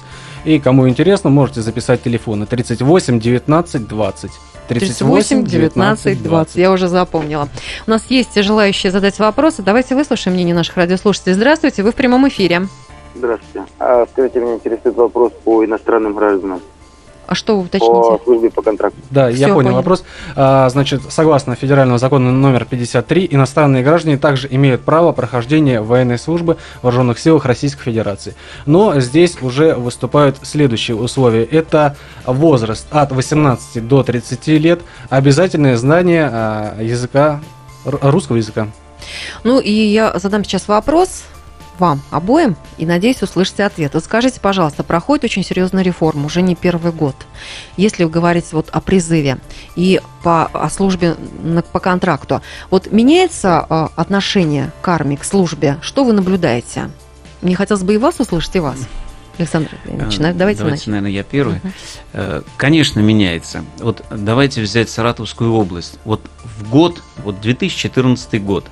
И 0.45 0.59
кому 0.59 0.87
интересно, 0.87 1.31
можете 1.31 1.61
записать 1.61 2.03
телефоны 2.03 2.45
38 2.45 3.19
19 3.19 3.87
20. 3.87 4.31
38 4.67 5.43
19 5.43 6.23
20. 6.23 6.55
Я 6.55 6.71
уже 6.71 6.87
запомнила. 6.87 7.49
У 7.87 7.91
нас 7.91 8.05
есть 8.09 8.41
желающие 8.41 8.91
задать 8.91 9.19
вопросы. 9.19 9.61
Давайте 9.61 9.95
выслушаем 9.95 10.35
мнение 10.35 10.55
наших 10.55 10.77
радиослушателей. 10.77 11.33
Здравствуйте, 11.35 11.83
вы 11.83 11.91
в 11.91 11.95
прямом 11.95 12.27
эфире. 12.27 12.67
Здравствуйте. 13.15 13.67
А, 13.79 14.05
скажите, 14.11 14.39
меня 14.39 14.55
интересует 14.55 14.95
вопрос 14.95 15.33
по 15.43 15.63
иностранным 15.63 16.13
гражданам. 16.13 16.61
А 17.33 17.35
что 17.35 17.57
вы 17.57 17.63
уточните? 17.63 17.91
По 17.91 18.21
службе 18.23 18.51
по 18.51 18.61
контракту. 18.61 18.99
Да, 19.09 19.31
Все, 19.31 19.39
я 19.39 19.47
понял, 19.47 19.63
понял. 19.63 19.75
вопрос. 19.77 20.03
А, 20.35 20.69
значит, 20.69 21.01
согласно 21.09 21.55
федерального 21.55 21.97
закона 21.97 22.31
номер 22.31 22.65
53, 22.65 23.29
иностранные 23.31 23.81
граждане 23.83 24.17
также 24.17 24.47
имеют 24.51 24.81
право 24.81 25.13
прохождения 25.13 25.81
военной 25.81 26.19
службы 26.19 26.57
в 26.81 26.83
вооруженных 26.83 27.17
силах 27.17 27.45
Российской 27.45 27.85
Федерации. 27.85 28.35
Но 28.67 28.99
здесь 28.99 29.41
уже 29.41 29.73
выступают 29.73 30.37
следующие 30.43 30.95
условия. 30.95 31.43
Это 31.43 31.95
возраст 32.27 32.85
от 32.91 33.11
18 33.11 33.87
до 33.87 34.03
30 34.03 34.47
лет, 34.49 34.81
обязательное 35.09 35.75
знание 35.75 36.29
а, 36.31 36.79
языка, 36.79 37.41
русского 37.83 38.35
языка. 38.35 38.67
Ну 39.43 39.59
и 39.59 39.71
я 39.71 40.19
задам 40.19 40.43
сейчас 40.43 40.67
вопрос 40.67 41.23
вам 41.79 42.01
обоим 42.11 42.55
и 42.77 42.85
надеюсь 42.85 43.21
услышите 43.21 43.63
ответ. 43.63 43.93
Вот 43.93 44.03
скажите, 44.03 44.39
пожалуйста, 44.39 44.83
проходит 44.83 45.25
очень 45.25 45.43
серьезная 45.43 45.83
реформа, 45.83 46.25
уже 46.25 46.41
не 46.41 46.55
первый 46.55 46.91
год. 46.91 47.15
Если 47.77 48.03
вы 48.03 48.09
говорите 48.09 48.49
вот 48.51 48.69
о 48.71 48.81
призыве 48.81 49.37
и 49.75 50.01
по, 50.23 50.45
о 50.45 50.69
службе 50.69 51.15
по 51.71 51.79
контракту, 51.79 52.41
вот 52.69 52.91
меняется 52.91 53.65
э, 53.69 53.87
отношение 53.95 54.71
к 54.81 54.87
армии, 54.87 55.15
к 55.15 55.23
службе? 55.23 55.77
Что 55.81 56.03
вы 56.03 56.13
наблюдаете? 56.13 56.89
Мне 57.41 57.55
хотелось 57.55 57.83
бы 57.83 57.95
и 57.95 57.97
вас 57.97 58.19
услышать, 58.19 58.55
и 58.55 58.59
вас. 58.59 58.77
Александр 59.37 59.71
Ильич, 59.85 60.17
давайте, 60.17 60.37
давайте 60.37 60.63
начнем. 60.63 60.91
наверное, 60.91 61.11
я 61.11 61.23
первый. 61.23 61.59
Uh-huh. 62.13 62.45
Конечно, 62.55 62.99
меняется. 62.99 63.65
Вот 63.79 64.05
давайте 64.11 64.61
взять 64.61 64.89
Саратовскую 64.89 65.51
область. 65.53 65.97
Вот 66.05 66.21
в 66.43 66.69
год, 66.69 67.01
вот 67.23 67.41
2014 67.41 68.43
год, 68.43 68.65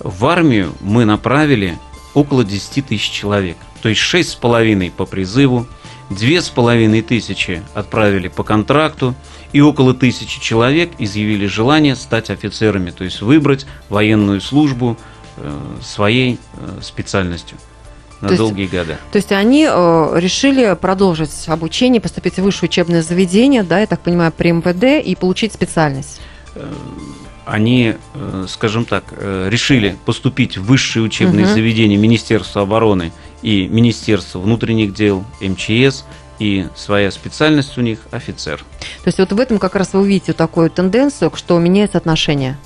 в 0.00 0.26
армию 0.26 0.72
мы 0.80 1.04
направили 1.04 1.78
около 2.14 2.44
10 2.44 2.86
тысяч 2.86 3.10
человек. 3.10 3.56
То 3.82 3.88
есть 3.88 4.00
6,5 4.00 4.90
по 4.92 5.06
призыву, 5.06 5.66
2,5 6.10 7.02
тысячи 7.02 7.62
отправили 7.74 8.28
по 8.28 8.42
контракту, 8.42 9.14
и 9.52 9.60
около 9.60 9.94
тысячи 9.94 10.40
человек 10.40 10.90
изъявили 10.98 11.46
желание 11.46 11.96
стать 11.96 12.30
офицерами, 12.30 12.90
то 12.90 13.04
есть 13.04 13.20
выбрать 13.20 13.66
военную 13.88 14.40
службу 14.40 14.96
э, 15.36 15.58
своей 15.82 16.38
э, 16.54 16.80
специальностью 16.82 17.56
на 18.20 18.28
То 18.28 18.36
долгие 18.36 18.62
есть, 18.62 18.72
года. 18.72 18.98
То 19.12 19.16
есть 19.16 19.32
они 19.32 19.66
э, 19.70 20.10
решили 20.16 20.76
продолжить 20.80 21.30
обучение, 21.46 22.00
поступить 22.00 22.34
в 22.34 22.42
высшее 22.42 22.68
учебное 22.68 23.02
заведение, 23.02 23.62
да, 23.62 23.80
я 23.80 23.86
так 23.86 24.00
понимаю, 24.00 24.32
при 24.32 24.50
МВД 24.50 25.04
и 25.06 25.14
получить 25.14 25.52
специальность. 25.52 26.20
Они, 27.48 27.94
э, 28.14 28.46
скажем 28.48 28.84
так, 28.84 29.04
э, 29.10 29.48
решили 29.50 29.96
поступить 30.04 30.58
в 30.58 30.64
высшие 30.64 31.02
учебные 31.02 31.46
Мгм. 31.46 31.54
заведения 31.54 31.96
Министерства 31.96 32.62
обороны 32.62 33.10
и 33.42 33.66
Министерства 33.68 34.38
внутренних 34.38 34.92
дел, 34.92 35.24
МЧС, 35.40 36.04
и 36.38 36.66
своя 36.76 37.10
специальность 37.10 37.78
у 37.78 37.80
них 37.80 38.00
офицер. 38.10 38.58
То 39.02 39.06
есть 39.08 39.18
вот 39.18 39.32
в 39.32 39.40
этом 39.40 39.58
как 39.58 39.74
раз 39.76 39.94
вы 39.94 40.00
увидите 40.00 40.32
такую 40.34 40.70
тенденцию, 40.70 41.32
что 41.34 41.58
меняется 41.58 41.98
отношение. 41.98 42.58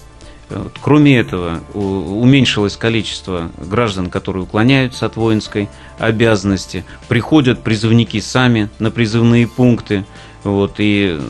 Вот. 0.51 0.75
Кроме 0.83 1.17
этого, 1.19 1.61
уменьшилось 1.73 2.77
количество 2.77 3.51
граждан, 3.57 4.11
которые 4.11 4.43
уклоняются 4.43 5.07
от 5.07 5.17
воинской 5.17 5.69
обязанности. 5.99 6.85
Приходят 7.09 7.63
призывники 7.63 8.21
сами 8.21 8.69
на 8.79 8.91
призывные 8.91 9.47
пункты. 9.49 10.05
Вот, 10.45 10.75
и, 10.79 11.21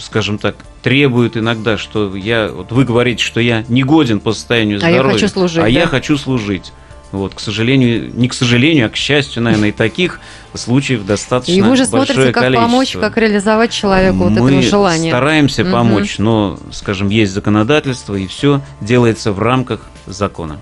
скажем 0.00 0.38
так, 0.38 0.56
требуют 0.82 1.36
иногда, 1.36 1.76
что 1.76 2.14
я, 2.16 2.48
вот 2.48 2.70
вы 2.70 2.84
говорите, 2.84 3.24
что 3.24 3.40
я 3.40 3.64
не 3.68 3.82
годен 3.82 4.20
по 4.20 4.32
состоянию 4.32 4.78
А 4.82 4.88
я 4.88 4.94
здоровья, 4.94 5.14
хочу 5.14 5.28
служить, 5.28 5.58
а 5.58 5.62
да? 5.62 5.68
я 5.68 5.86
хочу 5.86 6.16
служить. 6.16 6.72
Вот, 7.12 7.34
к 7.34 7.40
сожалению, 7.40 8.14
не 8.14 8.28
к 8.28 8.34
сожалению, 8.34 8.86
а 8.86 8.88
к 8.88 8.96
счастью, 8.96 9.42
наверное, 9.42 9.70
и 9.70 9.72
таких 9.72 10.20
случаев 10.54 11.04
достаточно 11.06 11.52
И 11.52 11.60
вы 11.62 11.76
же 11.76 11.86
большое 11.86 12.06
смотрите, 12.06 12.32
как 12.32 12.42
количество. 12.44 12.66
помочь, 12.68 12.96
как 13.00 13.16
реализовать 13.16 13.70
человеку 13.70 14.16
вот 14.18 14.32
Мы 14.32 14.52
это 14.58 14.62
желание. 14.62 15.12
стараемся 15.12 15.62
Мгм. 15.64 15.72
помочь, 15.72 16.18
но, 16.18 16.58
скажем, 16.72 17.08
есть 17.08 17.32
законодательство, 17.32 18.14
и 18.14 18.26
все 18.26 18.60
делается 18.80 19.32
в 19.32 19.38
рамках 19.40 19.80
закона. 20.06 20.60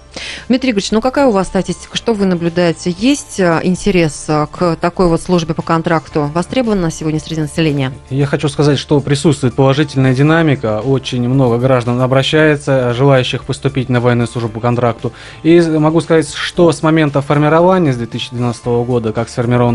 Дмитрий 0.49 0.71
Игоревич, 0.71 0.91
ну 0.91 1.01
какая 1.01 1.27
у 1.27 1.31
вас 1.31 1.47
статистика? 1.47 1.97
Что 1.97 2.13
вы 2.13 2.27
наблюдаете? 2.27 2.95
Есть 2.99 3.41
э, 3.41 3.61
интерес 3.63 4.27
э, 4.29 4.47
к 4.51 4.77
такой 4.77 5.09
вот 5.09 5.21
службе 5.23 5.55
по 5.55 5.63
контракту? 5.63 6.31
Востребована 6.35 6.91
сегодня 6.91 7.21
среди 7.21 7.41
населения? 7.43 7.93
Я 8.11 8.27
хочу 8.27 8.49
сказать, 8.49 8.79
что 8.79 9.01
присутствует 9.01 9.55
положительная 9.55 10.15
динамика. 10.15 10.81
Очень 10.81 11.29
много 11.29 11.59
граждан 11.59 12.01
обращается, 12.01 12.93
желающих 12.95 13.45
поступить 13.45 13.89
на 13.89 14.01
военную 14.01 14.27
службу 14.27 14.51
по 14.51 14.61
контракту. 14.61 15.13
И 15.43 15.61
могу 15.61 16.01
сказать, 16.01 16.33
что 16.35 16.71
с 16.73 16.83
момента 16.83 17.23
формирования, 17.23 17.93
с 17.93 17.97
2012 17.97 18.65
года, 18.67 19.13
как 19.13 19.29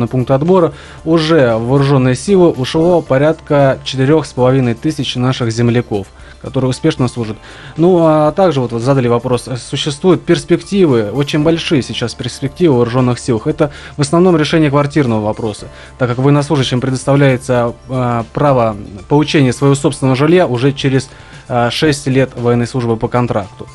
сформированы 0.03 0.07
пункты 0.07 0.33
отбора, 0.33 0.73
уже 1.05 1.55
в 1.55 1.67
вооруженные 1.67 2.15
силы 2.15 2.49
ушло 2.49 3.01
порядка 3.01 3.79
4,5 3.85 4.75
тысяч 4.75 5.15
наших 5.15 5.51
земляков 5.51 6.07
которые 6.41 6.71
успешно 6.71 7.07
служат. 7.07 7.37
Ну, 7.77 7.99
а 8.01 8.33
также 8.33 8.59
вот, 8.59 8.73
вот 8.73 8.81
задали 8.81 9.07
вопрос, 9.07 9.47
существуют 9.69 10.25
перспективы, 10.25 11.09
очень 11.09 11.41
большие 11.41 11.81
сейчас 11.81 12.15
перспективы 12.15 12.73
в 12.73 12.77
вооруженных 12.79 13.17
силах. 13.17 13.47
Это 13.47 13.71
в 13.95 14.01
основном 14.01 14.35
решение 14.35 14.69
квартирного 14.69 15.21
вопроса, 15.21 15.67
так 15.97 16.09
как 16.09 16.17
военнослужащим 16.17 16.81
предоставляется 16.81 17.73
э, 17.87 18.23
право 18.33 18.75
получения 19.07 19.53
своего 19.53 19.73
собственного 19.75 20.17
жилья 20.17 20.45
уже 20.45 20.73
через 20.73 21.07
э, 21.47 21.69
6 21.71 22.07
лет 22.07 22.31
военной 22.35 22.67
службы 22.67 22.97
по 22.97 23.07
контракту. 23.07 23.65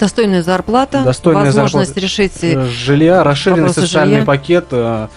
Достойная 0.00 0.42
зарплата, 0.42 1.02
Достойная 1.04 1.44
возможность 1.44 1.94
зарплата, 1.94 2.00
решить... 2.00 2.32
э, 2.42 2.66
жилья, 2.66 3.22
расширенный 3.22 3.70
социальный 3.70 4.14
жилья. 4.14 4.26
пакет. 4.26 4.66
э, 4.72 5.06
э, 5.06 5.08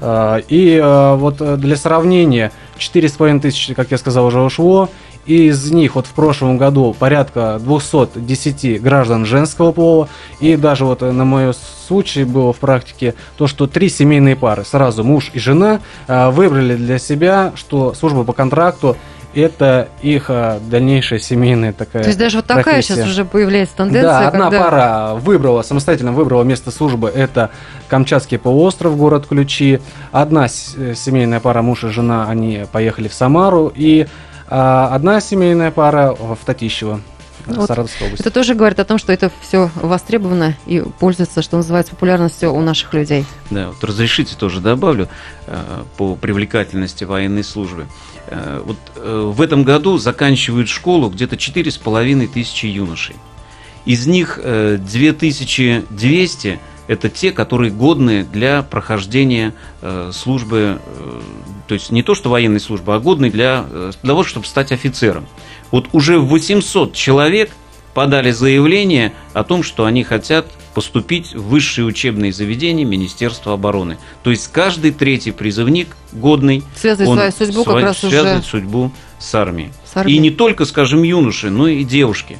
И 0.00 0.80
э, 0.80 1.14
вот 1.16 1.40
э, 1.40 1.56
для 1.56 1.76
сравнения, 1.76 2.52
4,5 2.78 3.40
тысячи, 3.40 3.74
как 3.74 3.90
я 3.90 3.98
сказал, 3.98 4.26
уже 4.26 4.40
ушло. 4.40 4.88
И 5.26 5.48
из 5.48 5.70
них 5.70 5.94
вот 5.94 6.06
в 6.06 6.12
прошлом 6.12 6.56
году 6.56 6.96
порядка 6.98 7.58
210 7.60 8.80
граждан 8.80 9.26
женского 9.26 9.72
пола. 9.72 10.08
И 10.40 10.56
даже 10.56 10.84
вот 10.84 11.02
э, 11.02 11.10
на 11.10 11.24
мой 11.24 11.52
случай 11.86 12.24
было 12.24 12.52
в 12.52 12.58
практике 12.58 13.14
то, 13.36 13.46
что 13.46 13.66
три 13.66 13.88
семейные 13.88 14.36
пары, 14.36 14.64
сразу 14.64 15.04
муж 15.04 15.30
и 15.34 15.38
жена, 15.38 15.80
э, 16.06 16.30
выбрали 16.30 16.76
для 16.76 16.98
себя, 16.98 17.52
что 17.56 17.92
служба 17.92 18.24
по 18.24 18.32
контракту 18.32 18.96
это 19.34 19.88
их 20.02 20.26
э, 20.28 20.58
дальнейшая 20.70 21.18
семейная 21.18 21.72
такая 21.72 22.02
То 22.02 22.08
есть 22.08 22.18
даже 22.18 22.38
вот 22.38 22.46
такая 22.46 22.64
профессия. 22.64 22.94
сейчас 22.94 23.08
уже 23.08 23.24
появляется 23.24 23.76
тенденция, 23.76 24.02
Да, 24.02 24.28
одна 24.28 24.44
когда... 24.50 24.62
пара 24.62 25.14
выбрала, 25.14 25.62
самостоятельно 25.62 26.12
выбрала 26.12 26.42
место 26.42 26.70
службы, 26.70 27.08
это 27.08 27.50
Камчатский 27.88 28.38
полуостров, 28.38 28.96
город 28.96 29.26
Ключи. 29.26 29.80
Одна 30.12 30.46
э, 30.46 30.94
семейная 30.94 31.40
пара, 31.40 31.62
муж 31.62 31.84
и 31.84 31.88
жена, 31.88 32.28
они 32.28 32.64
поехали 32.72 33.08
в 33.08 33.14
Самару. 33.14 33.72
И 33.74 34.06
а, 34.50 34.94
одна 34.94 35.20
семейная 35.20 35.70
пара 35.70 36.14
в 36.14 36.38
Татищево, 36.44 37.00
э, 37.46 37.52
Вот 37.54 37.66
Саратовской 37.66 38.06
области. 38.06 38.22
Это 38.22 38.30
тоже 38.30 38.54
говорит 38.54 38.78
о 38.80 38.84
том, 38.84 38.98
что 38.98 39.12
это 39.12 39.30
все 39.42 39.70
востребовано 39.74 40.54
и 40.66 40.82
пользуется, 40.98 41.42
что 41.42 41.56
называется, 41.56 41.92
популярностью 41.92 42.52
у 42.52 42.60
наших 42.60 42.94
людей. 42.94 43.26
Да, 43.50 43.68
вот 43.68 43.84
разрешите 43.84 44.36
тоже 44.36 44.60
добавлю 44.60 45.08
э, 45.46 45.56
по 45.98 46.14
привлекательности 46.14 47.04
военной 47.04 47.44
службы. 47.44 47.86
Э, 48.30 48.62
вот 48.64 48.76
э, 48.96 49.32
в 49.34 49.40
этом 49.40 49.64
году 49.64 49.98
заканчивают 49.98 50.68
школу 50.68 51.08
где-то 51.08 51.36
4,5 51.36 52.26
тысячи 52.28 52.66
юношей. 52.66 53.16
Из 53.84 54.06
них 54.06 54.38
э, 54.42 54.78
2200 54.78 56.60
это 56.88 57.08
те, 57.10 57.32
которые 57.32 57.70
годны 57.70 58.24
для 58.24 58.62
прохождения 58.62 59.54
э, 59.82 60.10
службы, 60.12 60.80
э, 60.84 61.20
то 61.66 61.74
есть 61.74 61.90
не 61.90 62.02
то 62.02 62.14
что 62.14 62.30
военной 62.30 62.60
службы, 62.60 62.94
а 62.94 62.98
годны 62.98 63.26
э, 63.26 63.30
для 63.30 63.64
того, 64.02 64.24
чтобы 64.24 64.46
стать 64.46 64.72
офицером. 64.72 65.26
Вот 65.70 65.88
уже 65.92 66.18
800 66.18 66.94
человек 66.94 67.50
подали 67.94 68.30
заявление 68.30 69.12
о 69.32 69.44
том, 69.44 69.62
что 69.62 69.84
они 69.84 70.04
хотят 70.04 70.46
поступить 70.74 71.34
в 71.34 71.48
высшие 71.48 71.84
учебные 71.84 72.32
заведения 72.32 72.84
Министерства 72.84 73.54
обороны. 73.54 73.98
То 74.22 74.30
есть 74.30 74.48
каждый 74.52 74.92
третий 74.92 75.32
призывник 75.32 75.88
годный, 76.12 76.62
Связывает 76.76 77.08
он 77.08 77.16
свою 77.16 77.32
судьбу 77.32 77.64
как 77.64 77.82
раз 77.82 78.04
уже 78.04 78.10
связывает 78.10 78.44
судьбу 78.44 78.92
с 79.18 79.34
армией. 79.34 79.72
с 79.84 79.96
армией. 79.96 80.16
И 80.16 80.20
не 80.20 80.30
только, 80.30 80.64
скажем, 80.64 81.02
юноши, 81.02 81.50
но 81.50 81.66
и 81.66 81.82
девушки. 81.84 82.38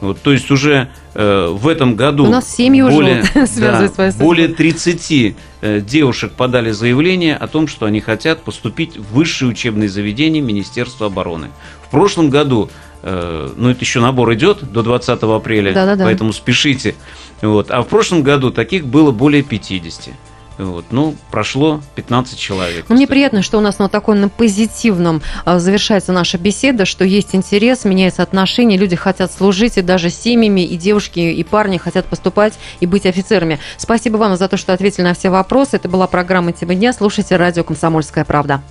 Вот, 0.00 0.20
то 0.20 0.32
есть 0.32 0.50
уже 0.50 0.88
э, 1.14 1.46
в 1.48 1.68
этом 1.68 1.94
году 1.94 2.26
У 2.26 2.28
нас 2.28 2.52
семьи 2.52 2.82
уже 2.82 2.92
более, 2.92 3.22
вот 3.34 3.48
свою 3.48 4.10
судьбу. 4.10 4.24
более 4.24 4.48
30 4.48 5.36
э, 5.60 5.80
девушек 5.80 6.32
подали 6.32 6.72
заявление 6.72 7.36
о 7.36 7.46
том, 7.46 7.68
что 7.68 7.86
они 7.86 8.00
хотят 8.00 8.42
поступить 8.42 8.96
в 8.96 9.14
высшие 9.14 9.48
учебные 9.48 9.88
заведения 9.88 10.42
Министерства 10.42 11.06
обороны. 11.06 11.50
В 11.86 11.90
прошлом 11.90 12.30
году, 12.30 12.68
ну 13.02 13.68
это 13.70 13.80
еще 13.80 14.00
набор 14.00 14.32
идет 14.34 14.72
до 14.72 14.82
20 14.82 15.22
апреля, 15.22 15.72
Да-да-да. 15.72 16.04
поэтому 16.04 16.32
спешите. 16.32 16.94
Вот, 17.40 17.70
а 17.70 17.82
в 17.82 17.88
прошлом 17.88 18.22
году 18.22 18.50
таких 18.50 18.86
было 18.86 19.10
более 19.10 19.42
50. 19.42 20.14
Вот, 20.58 20.86
ну, 20.90 21.16
прошло 21.30 21.80
15 21.94 22.38
человек. 22.38 22.84
Ну, 22.88 22.94
мне 22.94 23.06
приятно, 23.06 23.42
что 23.42 23.58
у 23.58 23.60
нас 23.60 23.78
на 23.78 23.88
таком 23.88 24.20
на 24.20 24.28
позитивном 24.28 25.22
а, 25.44 25.58
завершается 25.58 26.12
наша 26.12 26.38
беседа, 26.38 26.84
что 26.84 27.04
есть 27.04 27.34
интерес, 27.34 27.84
меняются 27.84 28.22
отношения, 28.22 28.76
люди 28.76 28.94
хотят 28.94 29.32
служить, 29.32 29.78
и 29.78 29.82
даже 29.82 30.10
семьями, 30.10 30.60
и 30.60 30.76
девушки, 30.76 31.20
и 31.20 31.42
парни 31.42 31.78
хотят 31.78 32.06
поступать 32.06 32.54
и 32.80 32.86
быть 32.86 33.06
офицерами. 33.06 33.58
Спасибо 33.76 34.18
вам 34.18 34.36
за 34.36 34.48
то, 34.48 34.56
что 34.56 34.72
ответили 34.72 35.02
на 35.02 35.14
все 35.14 35.30
вопросы. 35.30 35.76
Это 35.76 35.88
была 35.88 36.06
программа 36.06 36.52
«Тема 36.52 36.74
дня». 36.74 36.92
Слушайте 36.92 37.36
радио 37.36 37.64
«Комсомольская 37.64 38.24
правда». 38.24 38.62